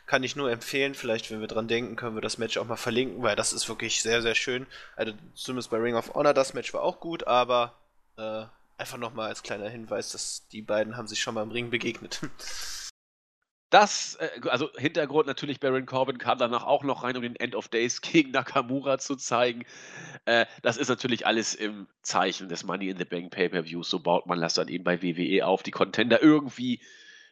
[0.05, 0.95] kann ich nur empfehlen.
[0.95, 3.69] Vielleicht, wenn wir dran denken, können wir das Match auch mal verlinken, weil das ist
[3.69, 4.67] wirklich sehr, sehr schön.
[4.95, 7.73] Also zumindest bei Ring of Honor, das Match war auch gut, aber
[8.17, 8.45] äh,
[8.77, 12.21] einfach nochmal als kleiner Hinweis, dass die beiden haben sich schon mal im Ring begegnet.
[13.69, 17.53] Das, äh, also Hintergrund natürlich, Baron Corbin kam danach auch noch rein, um den End
[17.53, 19.65] of Days gegen Nakamura zu zeigen.
[20.25, 23.89] Äh, das ist natürlich alles im Zeichen des Money in the Bank Pay-Per-Views.
[23.89, 26.81] So baut man das dann eben bei WWE auf, die Contender irgendwie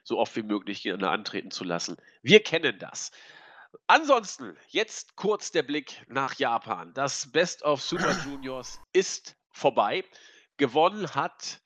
[0.04, 1.96] so oft wie möglich antreten zu lassen.
[2.22, 3.12] Wir kennen das.
[3.88, 6.94] Ansonsten, jetzt kurz der Blick nach Japan.
[6.94, 10.04] Das Best of Super Juniors ist vorbei.
[10.58, 11.62] Gewonnen hat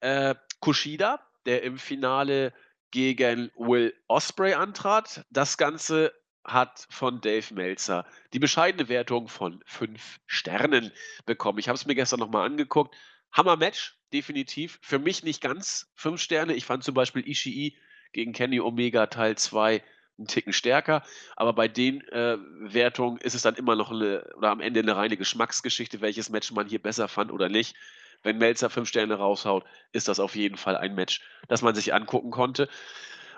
[0.00, 2.52] äh, Kushida, der im Finale
[2.90, 5.24] gegen Will Osprey antrat.
[5.30, 6.12] Das Ganze
[6.44, 10.92] hat von Dave Meltzer die bescheidene Wertung von fünf Sternen
[11.24, 11.58] bekommen.
[11.58, 12.94] Ich habe es mir gestern nochmal angeguckt.
[13.32, 14.78] Hammer-Match, definitiv.
[14.82, 16.54] Für mich nicht ganz fünf Sterne.
[16.54, 17.76] Ich fand zum Beispiel Ishii
[18.12, 19.82] gegen Kenny Omega Teil 2
[20.18, 21.02] einen Ticken stärker.
[21.36, 24.96] Aber bei den äh, Wertungen ist es dann immer noch eine, oder am Ende eine
[24.96, 27.74] reine Geschmacksgeschichte, welches Match man hier besser fand oder nicht.
[28.22, 31.92] Wenn Melzer fünf Sterne raushaut, ist das auf jeden Fall ein Match, das man sich
[31.92, 32.68] angucken konnte.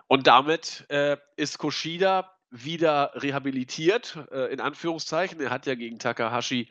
[0.07, 5.41] Und damit äh, ist Kushida wieder rehabilitiert, äh, in Anführungszeichen.
[5.41, 6.71] Er hat ja gegen Takahashi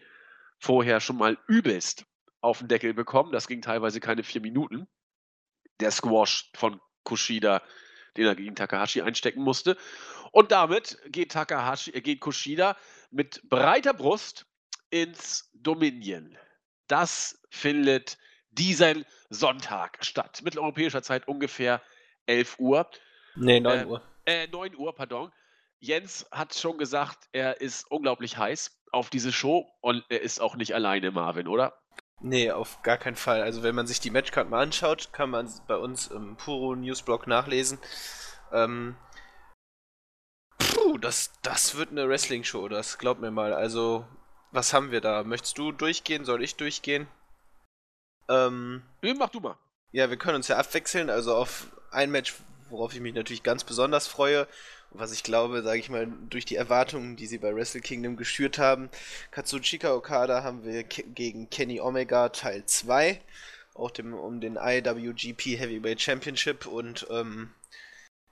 [0.60, 2.06] vorher schon mal übelst
[2.42, 3.32] auf den Deckel bekommen.
[3.32, 4.88] Das ging teilweise keine vier Minuten.
[5.80, 7.62] Der Squash von Kushida,
[8.16, 9.76] den er gegen Takahashi einstecken musste.
[10.32, 12.78] Und damit geht, Takahashi, äh, geht Kushida
[13.12, 14.46] mit breiter Brust
[14.90, 16.38] ins Dominion.
[16.88, 18.18] Das findet
[18.52, 20.42] diesen Sonntag statt.
[20.44, 21.82] Mitteleuropäischer Zeit ungefähr
[22.26, 22.90] 11 Uhr.
[23.36, 24.02] Nee, 9 äh, Uhr.
[24.26, 25.32] Äh, 9 Uhr, pardon.
[25.80, 30.56] Jens hat schon gesagt, er ist unglaublich heiß auf diese Show und er ist auch
[30.56, 31.78] nicht alleine, Marvin, oder?
[32.22, 33.42] Nee, auf gar keinen Fall.
[33.42, 37.28] Also wenn man sich die Matchcard mal anschaut, kann man bei uns im Puro Newsblog
[37.28, 37.80] nachlesen.
[38.54, 38.96] Ähm,
[40.58, 43.54] puh, das, das wird eine Wrestling-Show, das glaub mir mal.
[43.54, 44.06] Also,
[44.54, 45.24] was haben wir da?
[45.24, 46.26] Möchtest du durchgehen?
[46.26, 47.08] Soll ich durchgehen?
[48.30, 49.58] Ähm, nee, mach du mal.
[49.92, 51.10] Ja, wir können uns ja abwechseln.
[51.10, 52.36] Also auf ein Match,
[52.70, 54.48] worauf ich mich natürlich ganz besonders freue
[54.94, 58.58] was ich glaube, sage ich mal, durch die Erwartungen, die sie bei Wrestle Kingdom geschürt
[58.58, 58.90] haben.
[59.32, 63.20] Katsuchika Okada haben wir gegen Kenny Omega Teil 2,
[63.74, 67.52] auch dem, um den IWGP Heavyweight Championship und ähm,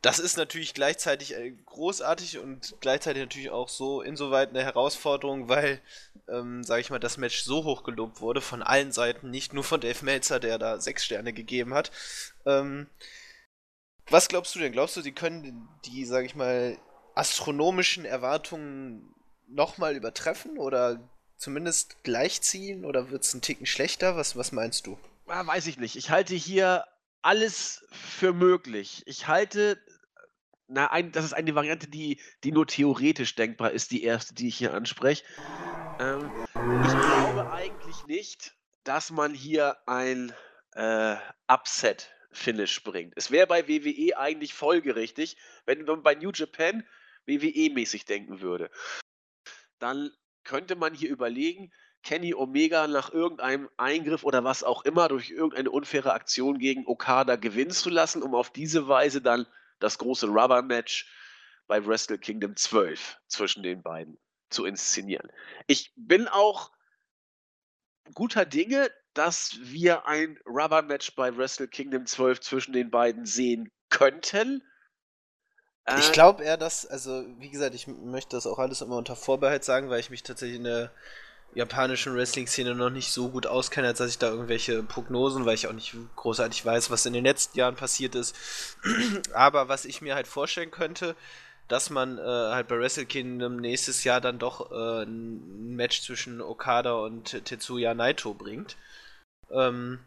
[0.01, 5.79] das ist natürlich gleichzeitig äh, großartig und gleichzeitig natürlich auch so insoweit eine Herausforderung, weil,
[6.27, 9.63] ähm, sage ich mal, das Match so hoch gelobt wurde von allen Seiten, nicht nur
[9.63, 11.91] von Dave Meltzer, der da sechs Sterne gegeben hat.
[12.45, 12.87] Ähm,
[14.09, 14.71] was glaubst du denn?
[14.71, 16.77] Glaubst du, sie können die, sag ich mal,
[17.13, 19.13] astronomischen Erwartungen
[19.47, 20.99] nochmal übertreffen oder
[21.37, 24.15] zumindest gleichziehen oder wird es einen Ticken schlechter?
[24.15, 24.97] Was, was meinst du?
[25.27, 25.95] Ah, weiß ich nicht.
[25.95, 26.85] Ich halte hier
[27.21, 29.03] alles für möglich.
[29.05, 29.79] Ich halte,
[30.71, 34.47] na, ein, das ist eine Variante, die, die nur theoretisch denkbar ist, die erste, die
[34.47, 35.23] ich hier anspreche.
[35.99, 36.31] Ähm,
[36.83, 40.33] ich glaube eigentlich nicht, dass man hier ein
[40.73, 41.17] äh,
[41.47, 43.13] Upset Finish bringt.
[43.17, 46.87] Es wäre bei WWE eigentlich folgerichtig, wenn man bei New Japan
[47.27, 48.71] WWE-mäßig denken würde.
[49.79, 50.11] Dann
[50.43, 51.71] könnte man hier überlegen,
[52.03, 57.35] Kenny Omega nach irgendeinem Eingriff oder was auch immer durch irgendeine unfaire Aktion gegen Okada
[57.35, 59.45] gewinnen zu lassen, um auf diese Weise dann
[59.81, 61.09] das große Rubber-Match
[61.67, 64.17] bei Wrestle Kingdom 12 zwischen den beiden
[64.49, 65.31] zu inszenieren.
[65.67, 66.71] Ich bin auch
[68.13, 74.63] guter Dinge, dass wir ein Rubber-Match bei Wrestle Kingdom 12 zwischen den beiden sehen könnten.
[75.85, 79.15] Äh, ich glaube eher, dass, also wie gesagt, ich möchte das auch alles immer unter
[79.15, 80.93] Vorbehalt sagen, weil ich mich tatsächlich in der
[81.53, 85.67] japanischen Wrestling-Szene noch nicht so gut auskenne, als dass ich da irgendwelche Prognosen, weil ich
[85.67, 88.35] auch nicht großartig weiß, was in den letzten Jahren passiert ist.
[89.33, 91.15] Aber was ich mir halt vorstellen könnte,
[91.67, 96.41] dass man äh, halt bei Wrestle Kingdom nächstes Jahr dann doch äh, ein Match zwischen
[96.41, 98.77] Okada und Tetsuya Naito bringt.
[99.49, 99.99] Ähm,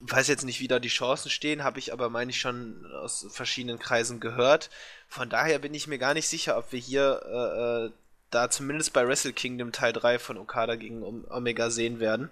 [0.00, 3.26] weiß jetzt nicht, wie da die Chancen stehen, habe ich aber, meine ich, schon aus
[3.30, 4.70] verschiedenen Kreisen gehört.
[5.08, 8.03] Von daher bin ich mir gar nicht sicher, ob wir hier äh, äh
[8.34, 12.30] da zumindest bei Wrestle Kingdom Teil 3 von Okada gegen Omega sehen werden.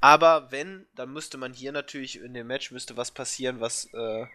[0.00, 4.26] Aber wenn, dann müsste man hier natürlich in dem Match müsste was passieren, was äh,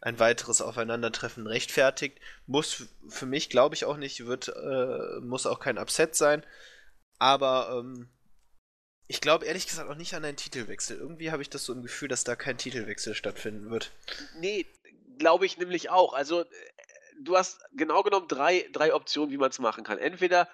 [0.00, 2.18] ein weiteres Aufeinandertreffen rechtfertigt.
[2.46, 6.44] Muss für mich, glaube ich, auch nicht, wird, äh, muss auch kein Upset sein.
[7.18, 8.08] Aber ähm,
[9.08, 10.96] ich glaube ehrlich gesagt auch nicht an einen Titelwechsel.
[10.96, 13.90] Irgendwie habe ich das so im Gefühl, dass da kein Titelwechsel stattfinden wird.
[14.38, 14.66] Nee,
[15.18, 16.14] glaube ich nämlich auch.
[16.14, 16.44] Also,
[17.24, 19.98] du hast genau genommen drei, drei Optionen, wie man es machen kann.
[19.98, 20.48] Entweder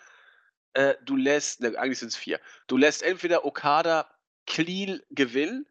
[0.74, 4.10] äh, du lässt, ne, eigentlich sind es vier, du lässt entweder Okada
[4.46, 5.66] clean gewinnen,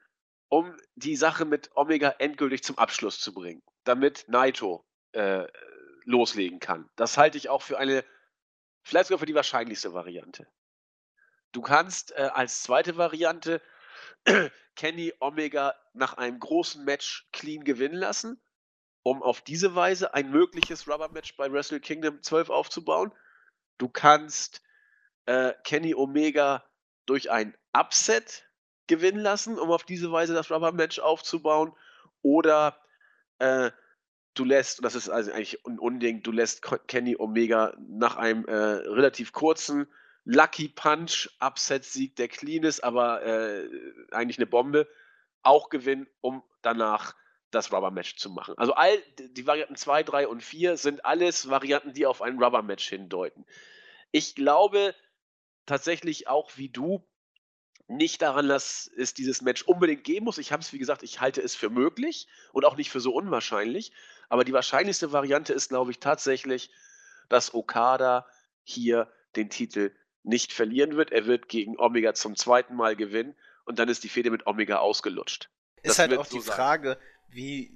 [0.49, 5.45] um die Sache mit Omega endgültig zum Abschluss zu bringen, damit Naito äh,
[6.03, 6.89] loslegen kann.
[6.95, 8.03] Das halte ich auch für eine,
[8.83, 10.47] vielleicht sogar für die wahrscheinlichste Variante.
[11.51, 13.61] Du kannst äh, als zweite Variante
[14.75, 18.41] Kenny Omega nach einem großen Match clean gewinnen lassen,
[19.05, 23.11] um auf diese Weise ein mögliches Rubber-Match bei Wrestle Kingdom 12 aufzubauen.
[23.77, 24.63] Du kannst
[25.27, 26.63] äh, Kenny Omega
[27.05, 28.49] durch ein Upset
[28.87, 31.71] gewinnen lassen, um auf diese Weise das Rubber-Match aufzubauen.
[32.23, 32.81] Oder
[33.37, 33.69] äh,
[34.33, 38.55] du lässt, das ist also eigentlich ein Unding, du lässt Kenny Omega nach einem äh,
[38.55, 39.85] relativ kurzen
[40.23, 43.69] Lucky Punch, Upset-Sieg der Cleanest, aber äh,
[44.09, 44.87] eigentlich eine Bombe,
[45.43, 47.13] auch gewinnen, um danach
[47.55, 48.55] das Rubber-Match zu machen.
[48.57, 52.87] Also all die Varianten 2, 3 und 4 sind alles Varianten, die auf ein Rubber-Match
[52.87, 53.45] hindeuten.
[54.11, 54.93] Ich glaube
[55.65, 57.03] tatsächlich auch wie du
[57.87, 60.37] nicht daran, dass es dieses Match unbedingt geben muss.
[60.37, 63.13] Ich habe es, wie gesagt, ich halte es für möglich und auch nicht für so
[63.13, 63.91] unwahrscheinlich.
[64.29, 66.71] Aber die wahrscheinlichste Variante ist, glaube ich, tatsächlich,
[67.29, 68.27] dass Okada
[68.63, 69.91] hier den Titel
[70.23, 71.11] nicht verlieren wird.
[71.11, 73.35] Er wird gegen Omega zum zweiten Mal gewinnen
[73.65, 75.49] und dann ist die Fehde mit Omega ausgelutscht.
[75.83, 76.55] Ist das halt auch so die sein.
[76.55, 76.97] Frage,
[77.30, 77.71] wie,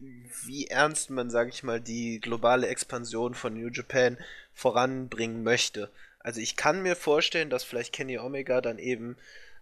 [0.46, 4.18] wie ernst man, sage ich mal, die globale Expansion von New Japan
[4.54, 5.90] voranbringen möchte.
[6.20, 9.18] Also ich kann mir vorstellen, dass vielleicht Kenny Omega dann eben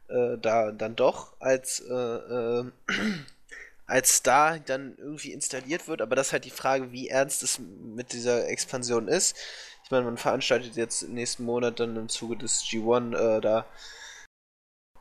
[0.08, 2.66] äh, da dann doch als äh, äh,
[3.86, 7.60] als Star dann irgendwie installiert wird, aber das ist halt die Frage, wie ernst es
[7.60, 9.38] mit dieser Expansion ist.
[9.86, 13.66] Ich meine, man veranstaltet jetzt im nächsten Monat dann im Zuge des G1 äh, da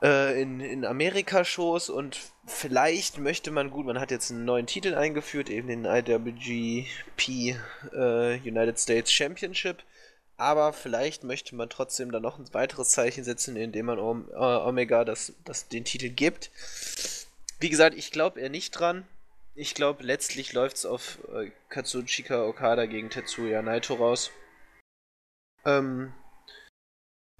[0.07, 4.67] äh, in, in Amerika Shows und vielleicht möchte man, gut, man hat jetzt einen neuen
[4.67, 7.57] Titel eingeführt, eben den IWGP
[7.93, 9.83] äh, United States Championship,
[10.37, 15.05] aber vielleicht möchte man trotzdem dann noch ein weiteres Zeichen setzen, indem man äh, Omega
[15.05, 16.53] das, das, den Titel gibt.
[17.59, 19.09] Wie gesagt, ich glaube eher nicht dran.
[19.55, 24.31] Ich glaube, letztlich läuft es auf äh, Katsuchika Okada gegen Tetsuya Naito raus.
[25.65, 26.13] Ähm,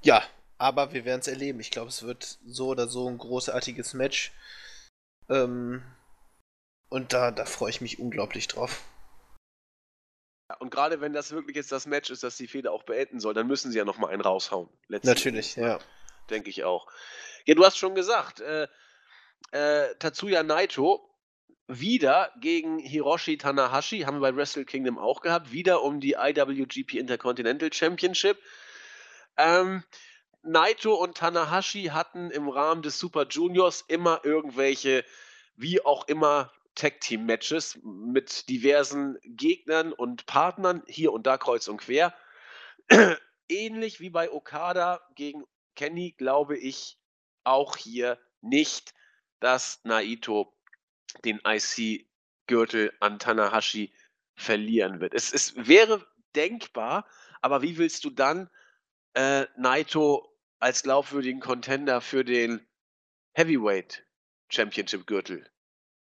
[0.03, 0.23] ja,
[0.59, 1.61] aber wir werden es erleben.
[1.61, 4.33] Ich glaube, es wird so oder so ein großartiges Match.
[5.29, 5.83] Ähm,
[6.89, 8.83] und da, da freue ich mich unglaublich drauf.
[10.49, 13.19] Ja, und gerade wenn das wirklich jetzt das Match ist, das die Feder auch beenden
[13.19, 14.69] soll, dann müssen sie ja nochmal einen raushauen.
[14.89, 15.81] Natürlich, ja.
[16.31, 16.87] Denke ich auch.
[17.45, 18.69] Ja, du hast schon gesagt, äh,
[19.51, 21.11] äh, Tatsuya Naito
[21.69, 26.95] wieder gegen Hiroshi Tanahashi, haben wir bei Wrestle Kingdom auch gehabt, wieder um die IWGP
[26.95, 28.39] Intercontinental Championship.
[29.37, 29.83] Ähm,
[30.47, 35.05] Naito und Tanahashi hatten im Rahmen des Super Juniors immer irgendwelche,
[35.57, 42.15] wie auch immer, Tag-Team-Matches mit diversen Gegnern und Partnern, hier und da kreuz und quer.
[43.49, 45.45] Ähnlich wie bei Okada gegen
[45.75, 46.99] Kenny glaube ich
[47.45, 48.95] auch hier nicht,
[49.41, 50.55] dass Naito
[51.25, 53.93] den IC-Gürtel an Tanahashi
[54.35, 55.15] verlieren wird.
[55.15, 57.07] Es, es wäre denkbar,
[57.41, 58.51] aber wie willst du dann
[59.15, 60.36] äh, Naito
[60.67, 62.61] als glaubwürdigen Contender für den
[63.35, 64.03] Heavyweight
[64.49, 65.49] Championship Gürtel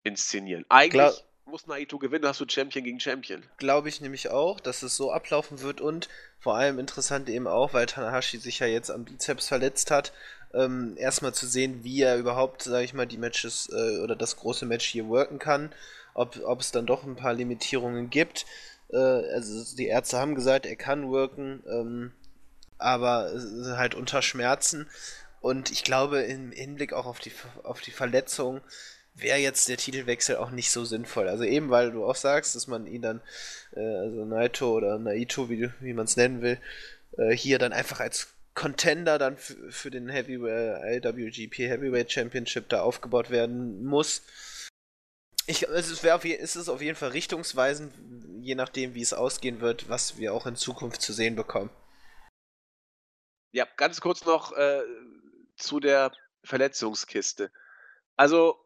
[0.05, 0.65] inszenieren.
[0.71, 1.13] Eigentlich Klar.
[1.45, 3.43] muss Naito gewinnen, hast du Champion gegen Champion.
[3.59, 6.09] Glaube ich nämlich auch, dass es so ablaufen wird und
[6.39, 10.15] vor allem interessant eben auch, weil Tanahashi sich ja jetzt am Bizeps verletzt hat,
[10.55, 14.37] ähm, erstmal zu sehen, wie er überhaupt, sage ich mal, die Matches äh, oder das
[14.37, 15.75] große Match hier worken kann,
[16.15, 18.47] ob, ob es dann doch ein paar Limitierungen gibt.
[18.89, 22.13] Äh, also die Ärzte haben gesagt, er kann worken, ähm,
[22.79, 23.31] aber
[23.77, 24.89] halt unter Schmerzen.
[25.41, 28.61] Und ich glaube, im Hinblick auch auf die, auf die Verletzung
[29.15, 31.29] wäre jetzt der Titelwechsel auch nicht so sinnvoll.
[31.29, 33.21] Also eben, weil du auch sagst, dass man ihn dann,
[33.75, 36.59] äh, also Naito oder Naito, wie, wie man es nennen will,
[37.17, 42.83] äh, hier dann einfach als Contender dann für den Heavy, äh, IWGP Heavyweight Championship da
[42.83, 44.23] aufgebaut werden muss.
[45.47, 47.93] Ich, also es, auf, ist es auf jeden Fall richtungsweisend,
[48.41, 51.71] je nachdem, wie es ausgehen wird, was wir auch in Zukunft zu sehen bekommen.
[53.55, 54.83] Ja, ganz kurz noch äh,
[55.57, 56.11] zu der
[56.43, 57.53] Verletzungskiste.
[58.17, 58.59] Also,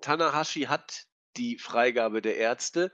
[0.00, 2.92] Tanahashi hat die Freigabe der Ärzte,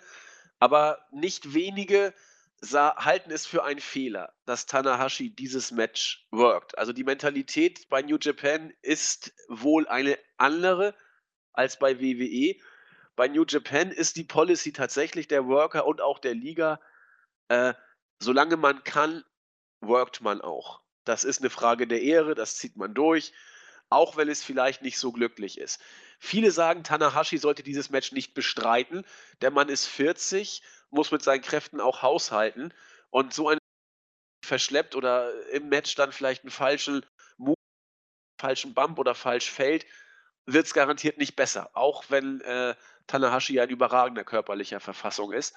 [0.58, 2.14] aber nicht wenige
[2.62, 6.78] sah, halten es für einen Fehler, dass Tanahashi dieses Match worked.
[6.78, 10.94] Also die Mentalität bei New Japan ist wohl eine andere
[11.52, 12.58] als bei WWE.
[13.16, 16.80] Bei New Japan ist die Policy tatsächlich der Worker und auch der Liga,
[17.48, 17.74] äh,
[18.18, 19.22] solange man kann,
[19.82, 20.85] workt man auch.
[21.06, 23.32] Das ist eine Frage der Ehre, das zieht man durch,
[23.88, 25.80] auch wenn es vielleicht nicht so glücklich ist.
[26.18, 29.04] Viele sagen, Tanahashi sollte dieses Match nicht bestreiten.
[29.40, 32.74] Der Mann ist 40, muss mit seinen Kräften auch haushalten
[33.10, 33.58] und so ein
[34.44, 37.04] verschleppt oder im Match dann vielleicht einen falschen
[37.36, 37.54] Move,
[38.40, 39.86] falschen Bump oder falsch fällt,
[40.46, 42.74] wird es garantiert nicht besser, auch wenn äh,
[43.06, 45.54] Tanahashi ein überragender körperlicher Verfassung ist.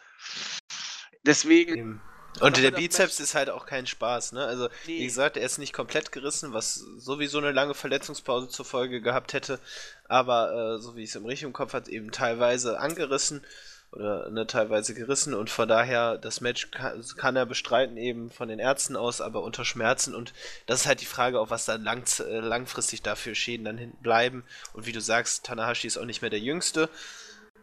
[1.24, 2.02] Deswegen
[2.42, 4.46] und der Bizeps ist halt auch kein Spaß, ne?
[4.46, 5.00] Also, nee.
[5.00, 9.34] wie gesagt, er ist nicht komplett gerissen, was sowieso eine lange Verletzungspause zur Folge gehabt
[9.34, 9.60] hätte.
[10.08, 13.44] Aber äh, so wie ich es im richtigen Kopf hat, eben teilweise angerissen
[13.92, 18.48] oder ne, teilweise gerissen und von daher das Match kann, kann, er bestreiten eben von
[18.48, 20.34] den Ärzten aus, aber unter Schmerzen und
[20.68, 24.02] das ist halt die Frage, auf was dann lang, äh, langfristig dafür Schäden dann hinten
[24.04, 26.90] bleiben und wie du sagst, Tanahashi ist auch nicht mehr der Jüngste.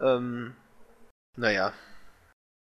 [0.01, 0.57] Ähm,
[1.37, 1.73] naja.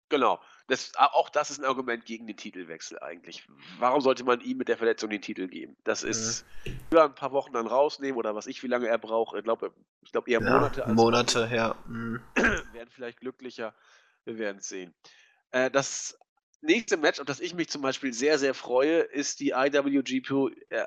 [0.10, 0.39] Genau.
[0.68, 3.47] Das, auch das ist ein Argument gegen den Titelwechsel eigentlich.
[3.80, 5.78] Warum sollte man ihm mit der Verletzung den Titel geben?
[5.86, 6.80] Das ist mhm.
[6.91, 9.38] über ein paar Wochen dann rausnehmen oder was ich, wie lange er braucht.
[9.38, 10.82] Ich glaube ich glaub eher Monate.
[10.82, 11.76] Ja, Monate, ja.
[11.88, 12.22] Mhm.
[12.36, 13.74] Werden vielleicht glücklicher.
[14.26, 14.93] Wir werden es sehen.
[15.51, 16.20] Äh, das
[16.61, 20.86] nächste Match, auf das ich mich zum Beispiel sehr, sehr freue, ist die IWGP, äh,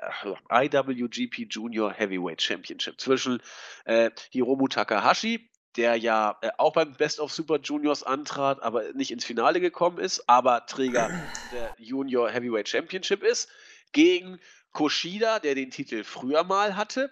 [0.51, 3.41] IWGP Junior Heavyweight Championship zwischen
[3.85, 9.11] äh, Hiromu Takahashi, der ja äh, auch beim Best of Super Juniors antrat, aber nicht
[9.11, 11.09] ins Finale gekommen ist, aber Träger
[11.51, 13.49] der Junior Heavyweight Championship ist,
[13.91, 14.39] gegen
[14.71, 17.11] Koshida, der den Titel früher mal hatte,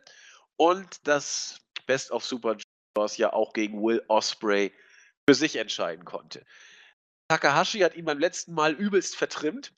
[0.58, 2.58] und das Best of Super
[2.96, 4.74] Juniors ja auch gegen Will Osprey
[5.28, 6.46] für sich entscheiden konnte.
[7.30, 9.72] Takahashi hat ihn beim letzten Mal übelst vertrimmt.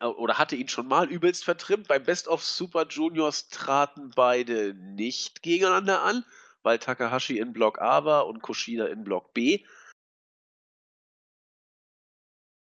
[0.00, 1.88] Äh, oder hatte ihn schon mal übelst vertrimmt.
[1.88, 6.24] Beim Best of Super Juniors traten beide nicht gegeneinander an,
[6.64, 9.64] weil Takahashi in Block A war und Kushida in Block B.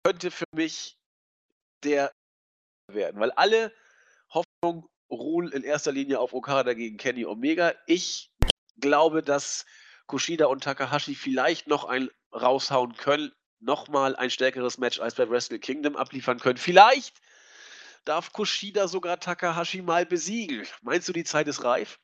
[0.04, 0.98] Könnte für mich
[1.82, 2.12] der
[2.92, 3.72] werden, weil alle
[4.30, 7.74] Hoffnung ruhen in erster Linie auf Okada gegen Kenny Omega.
[7.86, 8.30] Ich
[8.78, 9.64] glaube, dass
[10.06, 15.58] Kushida und Takahashi vielleicht noch ein raushauen können, nochmal ein stärkeres Match als bei Wrestle
[15.58, 16.58] Kingdom abliefern können.
[16.58, 17.20] Vielleicht
[18.04, 20.66] darf Kushida sogar Takahashi mal besiegen.
[20.82, 21.98] Meinst du, die Zeit ist reif?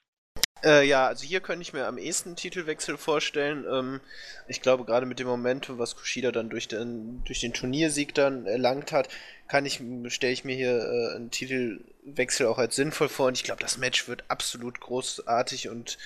[0.65, 3.65] Äh, ja, also hier könnte ich mir am ehesten Titelwechsel vorstellen.
[3.69, 4.01] Ähm,
[4.47, 8.47] ich glaube, gerade mit dem Momentum, was Kushida dann durch den, durch den Turniersieg dann
[8.47, 9.09] erlangt hat,
[9.49, 13.27] kann ich, stelle ich mir hier äh, einen Titelwechsel auch als sinnvoll vor.
[13.27, 15.99] Und ich glaube, das Match wird absolut großartig und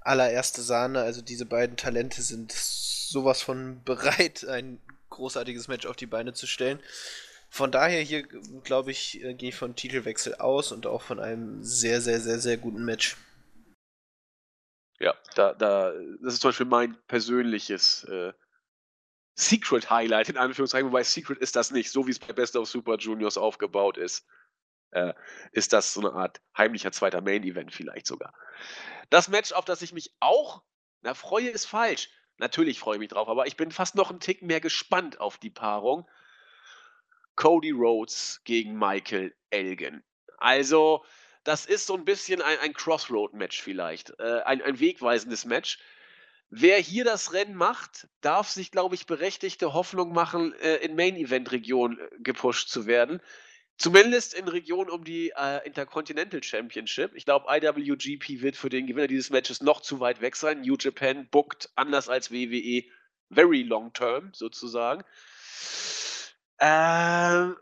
[0.00, 1.02] allererste Sahne.
[1.02, 4.80] Also diese beiden Talente sind sowas von bereit, ein
[5.10, 6.80] großartiges Match auf die Beine zu stellen.
[7.50, 8.22] Von daher hier,
[8.64, 12.38] glaube ich, äh, gehe ich von Titelwechsel aus und auch von einem sehr, sehr, sehr,
[12.38, 13.16] sehr guten Match.
[15.00, 15.92] Ja, da, da,
[16.22, 18.32] das ist zum Beispiel mein persönliches äh,
[19.34, 22.68] Secret Highlight, in Anführungszeichen, wobei Secret ist das nicht, so wie es bei Best of
[22.68, 24.26] Super Juniors aufgebaut ist.
[24.90, 25.12] Äh,
[25.52, 28.34] ist das so eine Art heimlicher zweiter Main Event vielleicht sogar.
[29.10, 30.62] Das Match, auf das ich mich auch,
[31.02, 32.10] na, freue ist falsch.
[32.38, 35.38] Natürlich freue ich mich drauf, aber ich bin fast noch einen Tick mehr gespannt auf
[35.38, 36.08] die Paarung.
[37.36, 40.02] Cody Rhodes gegen Michael Elgin.
[40.38, 41.04] Also,
[41.48, 44.12] das ist so ein bisschen ein, ein Crossroad-Match vielleicht.
[44.20, 45.78] Äh, ein, ein wegweisendes Match.
[46.50, 51.98] Wer hier das Rennen macht, darf sich, glaube ich, berechtigte Hoffnung machen, äh, in Main-Event-Region
[51.98, 53.22] äh, gepusht zu werden.
[53.78, 57.14] Zumindest in Region um die äh, Intercontinental Championship.
[57.14, 60.60] Ich glaube, IWGP wird für den Gewinner dieses Matches noch zu weit weg sein.
[60.60, 62.84] New Japan bookt anders als WWE
[63.30, 65.02] very long term sozusagen.
[66.60, 67.56] Ähm,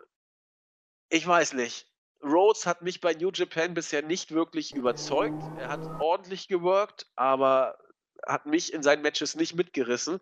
[1.08, 1.86] ich weiß nicht.
[2.26, 5.50] Rhodes hat mich bei New Japan bisher nicht wirklich überzeugt.
[5.54, 7.78] Er hat ordentlich geworkt, aber
[8.26, 10.20] hat mich in seinen Matches nicht mitgerissen.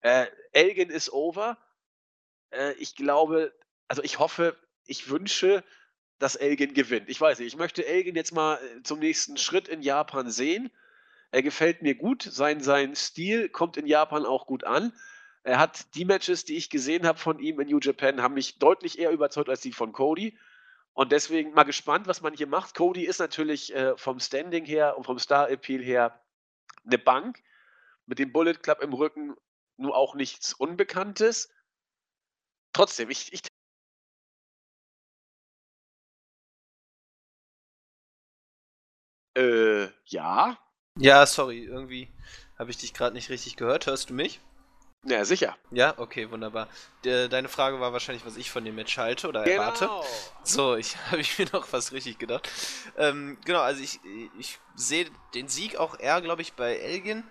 [0.00, 1.58] Äh, Elgin ist over.
[2.50, 3.52] Äh, ich glaube,
[3.88, 4.56] also ich hoffe,
[4.86, 5.64] ich wünsche,
[6.18, 7.08] dass Elgin gewinnt.
[7.08, 10.70] Ich weiß nicht, ich möchte Elgin jetzt mal äh, zum nächsten Schritt in Japan sehen.
[11.30, 14.92] Er gefällt mir gut, sein, sein Stil kommt in Japan auch gut an.
[15.42, 18.58] Er hat die Matches, die ich gesehen habe von ihm in New Japan, haben mich
[18.58, 20.36] deutlich eher überzeugt als die von Cody.
[20.98, 22.74] Und deswegen mal gespannt, was man hier macht.
[22.74, 26.20] Cody ist natürlich äh, vom Standing her und vom Star-Appeal her
[26.84, 27.40] eine Bank.
[28.06, 29.36] Mit dem Bullet Club im Rücken
[29.76, 31.54] nur auch nichts Unbekanntes.
[32.72, 33.42] Trotzdem, ich, ich
[39.36, 40.58] Äh, ja.
[40.96, 42.12] Ja, sorry, irgendwie
[42.58, 43.86] habe ich dich gerade nicht richtig gehört.
[43.86, 44.40] Hörst du mich?
[45.08, 45.56] Ja, sicher.
[45.70, 46.68] Ja, okay, wunderbar.
[47.04, 49.62] De, deine Frage war wahrscheinlich, was ich von dem Match halte oder genau.
[49.62, 49.88] erwarte.
[50.42, 52.48] So, ich habe ich mir noch fast richtig gedacht.
[52.96, 54.00] Ähm, genau, also ich,
[54.38, 57.24] ich sehe den Sieg auch eher, glaube ich, bei Elgin.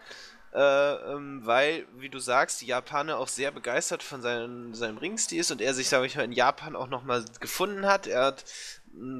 [0.53, 5.41] Äh, ähm, weil, wie du sagst, die Japaner auch sehr begeistert von seinen, seinem Ringstil
[5.41, 8.07] ist und er sich, sage ich mal, in Japan auch nochmal gefunden hat.
[8.07, 8.45] Er hat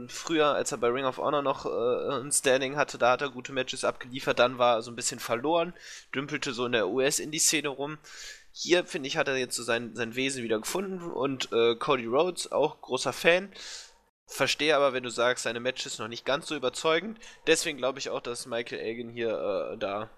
[0.07, 3.29] früher, als er bei Ring of Honor noch äh, ein Standing hatte, da hat er
[3.29, 5.73] gute Matches abgeliefert, dann war er so ein bisschen verloren,
[6.15, 7.97] dümpelte so in der US-Indie-Szene rum.
[8.59, 12.05] Hier, finde ich, hat er jetzt so sein, sein Wesen wieder gefunden und äh, Cody
[12.05, 13.51] Rhodes, auch großer Fan.
[14.25, 17.19] Verstehe aber, wenn du sagst, seine Matches noch nicht ganz so überzeugend.
[17.45, 20.09] Deswegen glaube ich auch, dass Michael Elgin hier äh, da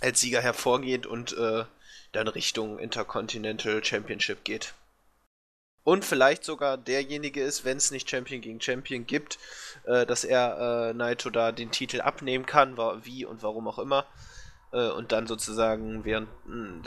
[0.00, 1.64] als Sieger hervorgeht und äh,
[2.12, 4.74] dann Richtung Intercontinental Championship geht
[5.84, 9.38] und vielleicht sogar derjenige ist, wenn es nicht Champion gegen Champion gibt,
[9.84, 14.06] äh, dass er äh, Naito da den Titel abnehmen kann, wie und warum auch immer.
[14.74, 16.28] Äh, und dann sozusagen, während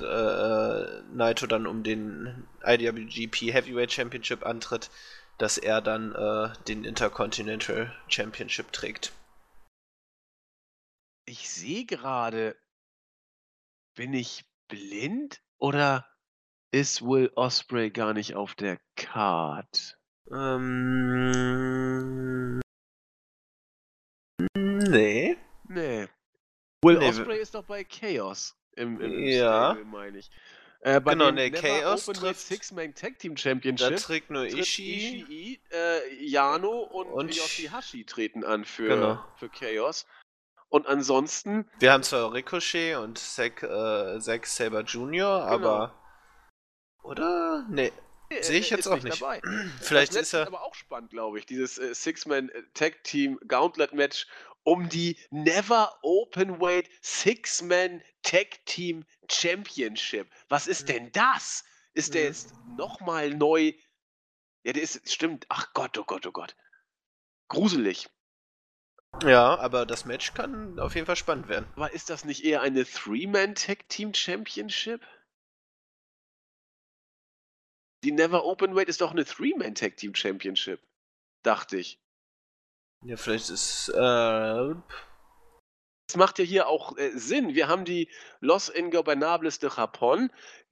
[0.02, 4.92] äh, Naito dann um den IWGP Heavyweight Championship antritt,
[5.38, 9.14] dass er dann äh, den Intercontinental Championship trägt.
[11.26, 12.58] Ich sehe gerade,
[13.96, 16.06] bin ich blind oder
[16.72, 19.98] ist Will Osprey gar nicht auf der Card?
[20.30, 21.00] Ähm.
[24.56, 25.38] Nee.
[25.70, 26.08] Nee.
[26.88, 29.72] Will Nee, Osprey ist doch bei Chaos im, im, im Ja.
[29.74, 30.30] Stable, meine ich.
[30.82, 35.22] Äh, bei Genau, nee, Never Chaos trifft- Six-Man Tag Team Da Championship trägt nur Ishii.
[35.24, 39.24] Ishii, äh, Yano und, Und- Yoshihashi treten an für, Genau.
[39.38, 40.06] für Chaos.
[40.70, 45.94] Und ansonsten, Wir haben zwar Ricochet und Zack, äh, Zack Saber Jr., aber.
[47.04, 47.66] Oder?
[47.70, 47.92] Nee.
[48.30, 49.42] äh, Sehe ich jetzt auch nicht nicht.
[49.82, 50.46] Vielleicht das ist er.
[50.48, 51.46] aber auch spannend, glaube ich.
[51.46, 54.28] Dieses äh, Six-Man Tag Team Gauntlet Match
[54.68, 60.30] um die Never Openweight Six-Man Tag Team Championship.
[60.50, 60.94] Was ist Mhm.
[60.94, 61.64] denn das?
[61.94, 62.28] Ist der Mhm.
[62.28, 63.72] jetzt nochmal neu?
[64.66, 65.46] Ja, der ist, stimmt.
[65.48, 66.58] Ach Gott, oh Gott, oh Gott.
[67.48, 68.10] Gruselig.
[69.24, 71.72] Ja, aber das Match kann auf jeden Fall spannend werden.
[71.76, 75.02] Aber ist das nicht eher eine Three-Man Tag Team Championship?
[78.04, 80.82] Die Never Openweight ist doch eine Three-Man Tag Team Championship.
[81.44, 82.00] Dachte ich.
[83.06, 83.90] Ja, vielleicht ist.
[83.90, 84.76] Äh,
[86.08, 87.54] Das macht ja hier auch äh, Sinn.
[87.56, 90.30] Wir haben die Los Ingobernables de Japón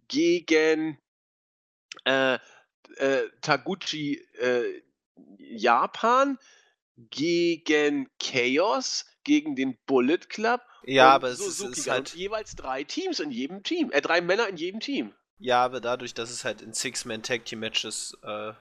[0.08, 0.98] gegen
[2.06, 2.38] äh,
[2.98, 4.82] äh, Taguchi äh,
[5.38, 6.38] Japan,
[6.98, 10.62] gegen Chaos, gegen den Bullet Club.
[10.84, 11.94] ja, aber es ist, Suzuki ist Gun.
[11.94, 12.14] halt.
[12.16, 13.92] Jeweils drei Teams in jedem Team.
[13.92, 15.14] Äh, drei Männer in jedem Team.
[15.38, 18.54] Ja, aber dadurch, dass es halt in Six-Man-Tag-Team-Matches äh,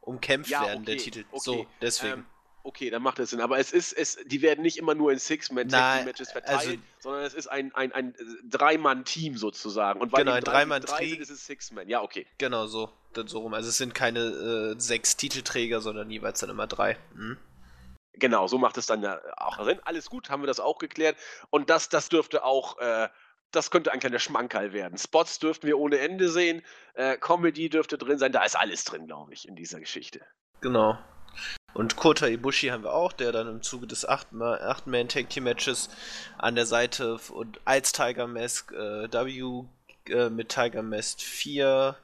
[0.00, 1.24] umkämpft Ja, werden, der okay, Titel.
[1.30, 1.40] okay.
[1.42, 2.20] So, deswegen.
[2.20, 2.26] Ähm,
[2.62, 3.40] okay, dann macht das Sinn.
[3.40, 7.22] Aber es ist, es, die werden nicht immer nur in Six-Man-Tag-Matches Nein, verteilt, also- sondern
[7.24, 8.14] es ist ein, ein, ein
[8.48, 10.00] Drei-Mann-Team sozusagen.
[10.00, 10.96] Und weil Genau, ein drei- Drei-Mann-Trio.
[11.16, 11.88] drei ist es Six-Man.
[11.88, 12.26] Ja, okay.
[12.38, 12.90] Genau so.
[13.14, 13.54] Dann so rum.
[13.54, 14.20] Also es sind keine
[14.76, 16.96] äh, sechs Titelträger, sondern jeweils dann immer drei.
[17.14, 17.38] Mhm.
[18.14, 19.80] Genau, so macht es dann ja auch Sinn.
[19.84, 21.16] Alles gut, haben wir das auch geklärt.
[21.48, 23.08] Und das, das dürfte auch, äh,
[23.50, 24.98] das könnte ein kleiner Schmankerl werden.
[24.98, 26.62] Spots dürften wir ohne Ende sehen.
[26.94, 28.30] Äh, Comedy dürfte drin sein.
[28.32, 30.20] Da ist alles drin, glaube ich, in dieser Geschichte.
[30.60, 30.98] Genau.
[31.72, 35.88] Und Kota Ibushi haben wir auch, der dann im Zuge des 8-Man-Tag-Team-Matches
[36.36, 39.64] an der Seite und als Tiger Mask äh, W
[40.08, 41.96] äh, mit Tiger Mask 4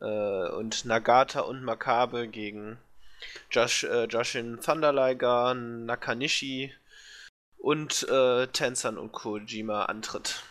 [0.00, 2.78] äh, und Nagata und Makabe gegen
[3.50, 6.72] Josh, äh, Joshin Thunder Liger, Nakanishi
[7.58, 10.42] und äh, Tenzan und Kojima antritt.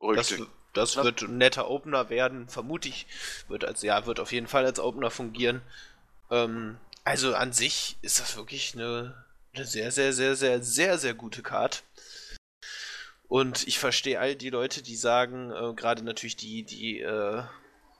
[0.00, 0.46] Das, Richtig.
[0.72, 3.06] das Was- wird ein netter Opener werden, vermute ich.
[3.48, 5.62] Wird als, ja, wird auf jeden Fall als Opener fungieren.
[6.30, 9.24] Ähm, also an sich ist das wirklich eine,
[9.54, 11.82] eine sehr, sehr, sehr, sehr, sehr, sehr gute Card.
[13.28, 17.44] Und ich verstehe all die Leute, die sagen, äh, gerade natürlich die, die äh,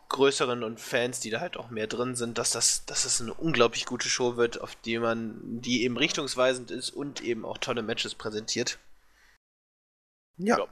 [0.09, 3.33] größeren und Fans, die da halt auch mehr drin sind, dass das, dass das eine
[3.33, 7.83] unglaublich gute Show wird, auf die man, die eben richtungsweisend ist und eben auch tolle
[7.83, 8.79] Matches präsentiert.
[10.37, 10.59] Ja.
[10.59, 10.67] Ja.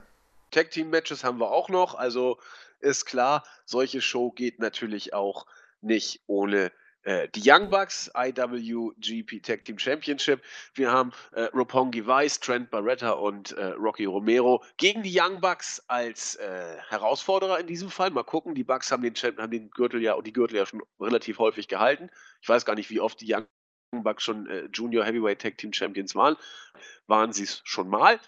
[0.51, 1.95] Tag Team Matches haben wir auch noch.
[1.95, 2.39] Also
[2.79, 5.45] ist klar, solche Show geht natürlich auch
[5.81, 6.71] nicht ohne
[7.03, 10.41] äh, die Young Bucks, IWGP Tag Team Championship.
[10.73, 15.83] Wir haben äh, Roppongi Vice, Trent Barretta und äh, Rocky Romero gegen die Young Bucks
[15.87, 18.11] als äh, Herausforderer in diesem Fall.
[18.11, 21.39] Mal gucken, die Bucks haben den, haben den Gürtel ja die Gürtel ja schon relativ
[21.39, 22.09] häufig gehalten.
[22.41, 23.47] Ich weiß gar nicht, wie oft die Young
[24.03, 26.35] Bucks schon äh, Junior Heavyweight Tag Team Champions waren.
[27.07, 28.19] Waren sie es schon mal.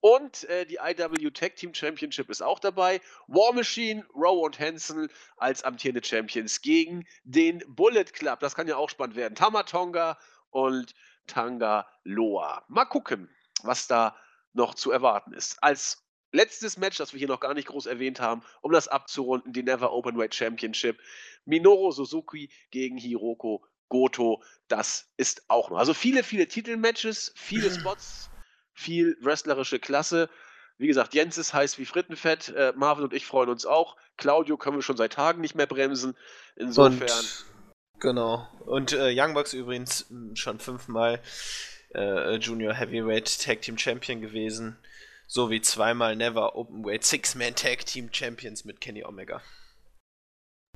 [0.00, 3.00] Und äh, die IW Tag Team Championship ist auch dabei.
[3.26, 8.40] War Machine, Rowe und Hansen als amtierende Champions gegen den Bullet Club.
[8.40, 9.34] Das kann ja auch spannend werden.
[9.34, 10.18] Tamatonga
[10.50, 10.94] und
[11.26, 12.64] Tanga Loa.
[12.68, 13.28] Mal gucken,
[13.62, 14.16] was da
[14.54, 15.62] noch zu erwarten ist.
[15.62, 19.52] Als letztes Match, das wir hier noch gar nicht groß erwähnt haben, um das abzurunden,
[19.52, 20.98] die Never Openweight Championship.
[21.44, 24.42] Minoru Suzuki gegen Hiroko Goto.
[24.68, 25.78] Das ist auch noch.
[25.78, 28.29] Also viele, viele Titelmatches, viele Spots
[28.80, 30.28] viel wrestlerische Klasse.
[30.78, 32.48] Wie gesagt, Jens ist heiß wie Frittenfett.
[32.48, 33.96] Äh, Marvin und ich freuen uns auch.
[34.16, 36.16] Claudio können wir schon seit Tagen nicht mehr bremsen.
[36.56, 37.02] Insofern.
[37.02, 37.44] Und,
[38.00, 38.48] genau.
[38.64, 41.20] Und äh, Young Bucks übrigens mh, schon fünfmal
[41.94, 44.78] äh, Junior Heavyweight Tag Team Champion gewesen.
[45.26, 49.42] Sowie zweimal Never Openweight Six-Man Tag Team Champions mit Kenny Omega.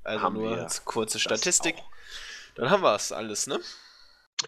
[0.05, 1.76] Also Haben nur als kurze Statistik.
[2.57, 3.59] Dann haben wir es alles, ne?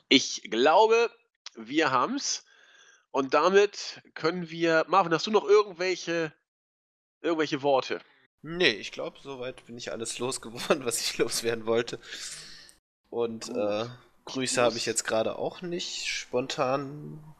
[0.08, 1.10] Ich glaube,
[1.56, 2.44] wir haben's.
[3.16, 4.84] Und damit können wir.
[4.88, 6.34] Marvin, hast du noch irgendwelche,
[7.22, 8.02] irgendwelche Worte?
[8.42, 11.98] Nee, ich glaube, soweit bin ich alles losgeworden, was ich loswerden wollte.
[13.08, 13.56] Und Gut.
[13.56, 13.86] äh,
[14.26, 17.34] Grüße habe ich jetzt gerade auch nicht spontan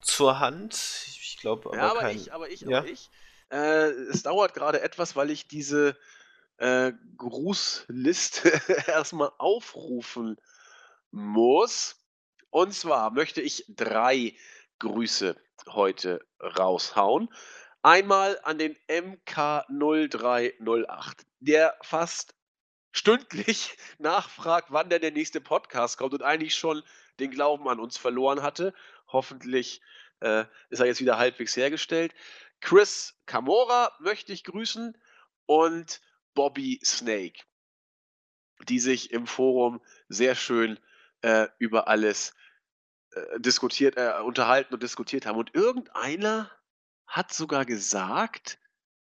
[0.00, 0.72] zur Hand.
[1.06, 2.16] Ich glaube aber, ja, aber kein...
[2.16, 2.78] ich, aber ich, Ja.
[2.78, 3.10] aber ich.
[3.50, 5.98] Äh, es dauert gerade etwas, weil ich diese
[6.56, 8.48] äh, Grußliste
[8.86, 10.38] erstmal aufrufen
[11.10, 11.96] muss.
[12.48, 14.34] Und zwar möchte ich drei
[14.82, 15.36] Grüße
[15.68, 17.32] heute raushauen.
[17.82, 22.34] Einmal an den MK0308, der fast
[22.90, 26.82] stündlich nachfragt, wann denn der nächste Podcast kommt und eigentlich schon
[27.20, 28.74] den Glauben an uns verloren hatte.
[29.06, 29.80] Hoffentlich
[30.18, 32.12] äh, ist er jetzt wieder halbwegs hergestellt.
[32.60, 35.00] Chris Camora möchte ich grüßen
[35.46, 36.00] und
[36.34, 37.44] Bobby Snake,
[38.68, 40.80] die sich im Forum sehr schön
[41.20, 42.34] äh, über alles
[43.14, 45.38] äh, diskutiert, äh, unterhalten und diskutiert haben.
[45.38, 46.50] Und irgendeiner
[47.06, 48.58] hat sogar gesagt,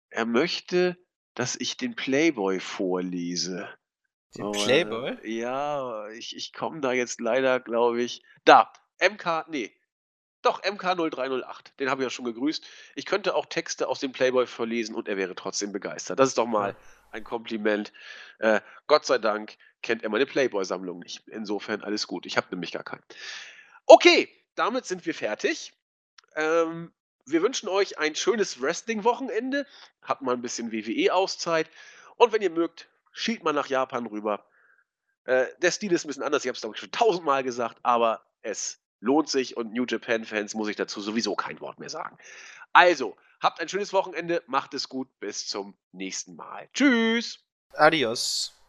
[0.09, 0.96] er möchte,
[1.34, 3.68] dass ich den Playboy vorlese.
[4.36, 5.18] Den Aber, Playboy?
[5.22, 8.22] Ja, ich, ich komme da jetzt leider, glaube ich.
[8.44, 9.74] Da, MK, nee.
[10.42, 11.76] Doch, MK0308.
[11.78, 12.66] Den habe ich ja schon gegrüßt.
[12.94, 16.18] Ich könnte auch Texte aus dem Playboy verlesen und er wäre trotzdem begeistert.
[16.18, 16.74] Das ist doch mal
[17.11, 17.92] ein Kompliment.
[18.38, 21.28] Äh, Gott sei Dank kennt er meine Playboy-Sammlung nicht.
[21.28, 22.24] Insofern alles gut.
[22.24, 23.03] Ich habe nämlich gar keinen.
[23.91, 25.72] Okay, damit sind wir fertig.
[26.36, 26.93] Ähm,
[27.26, 29.66] wir wünschen euch ein schönes Wrestling-Wochenende.
[30.01, 31.68] Habt mal ein bisschen WWE-Auszeit.
[32.14, 34.47] Und wenn ihr mögt, schielt mal nach Japan rüber.
[35.24, 36.45] Äh, der Stil ist ein bisschen anders.
[36.45, 37.80] Ich habe es, glaube ich, schon tausendmal gesagt.
[37.82, 39.57] Aber es lohnt sich.
[39.57, 42.16] Und New Japan-Fans muss ich dazu sowieso kein Wort mehr sagen.
[42.72, 44.45] Also, habt ein schönes Wochenende.
[44.47, 45.09] Macht es gut.
[45.18, 46.68] Bis zum nächsten Mal.
[46.74, 47.41] Tschüss.
[47.72, 48.59] Adios.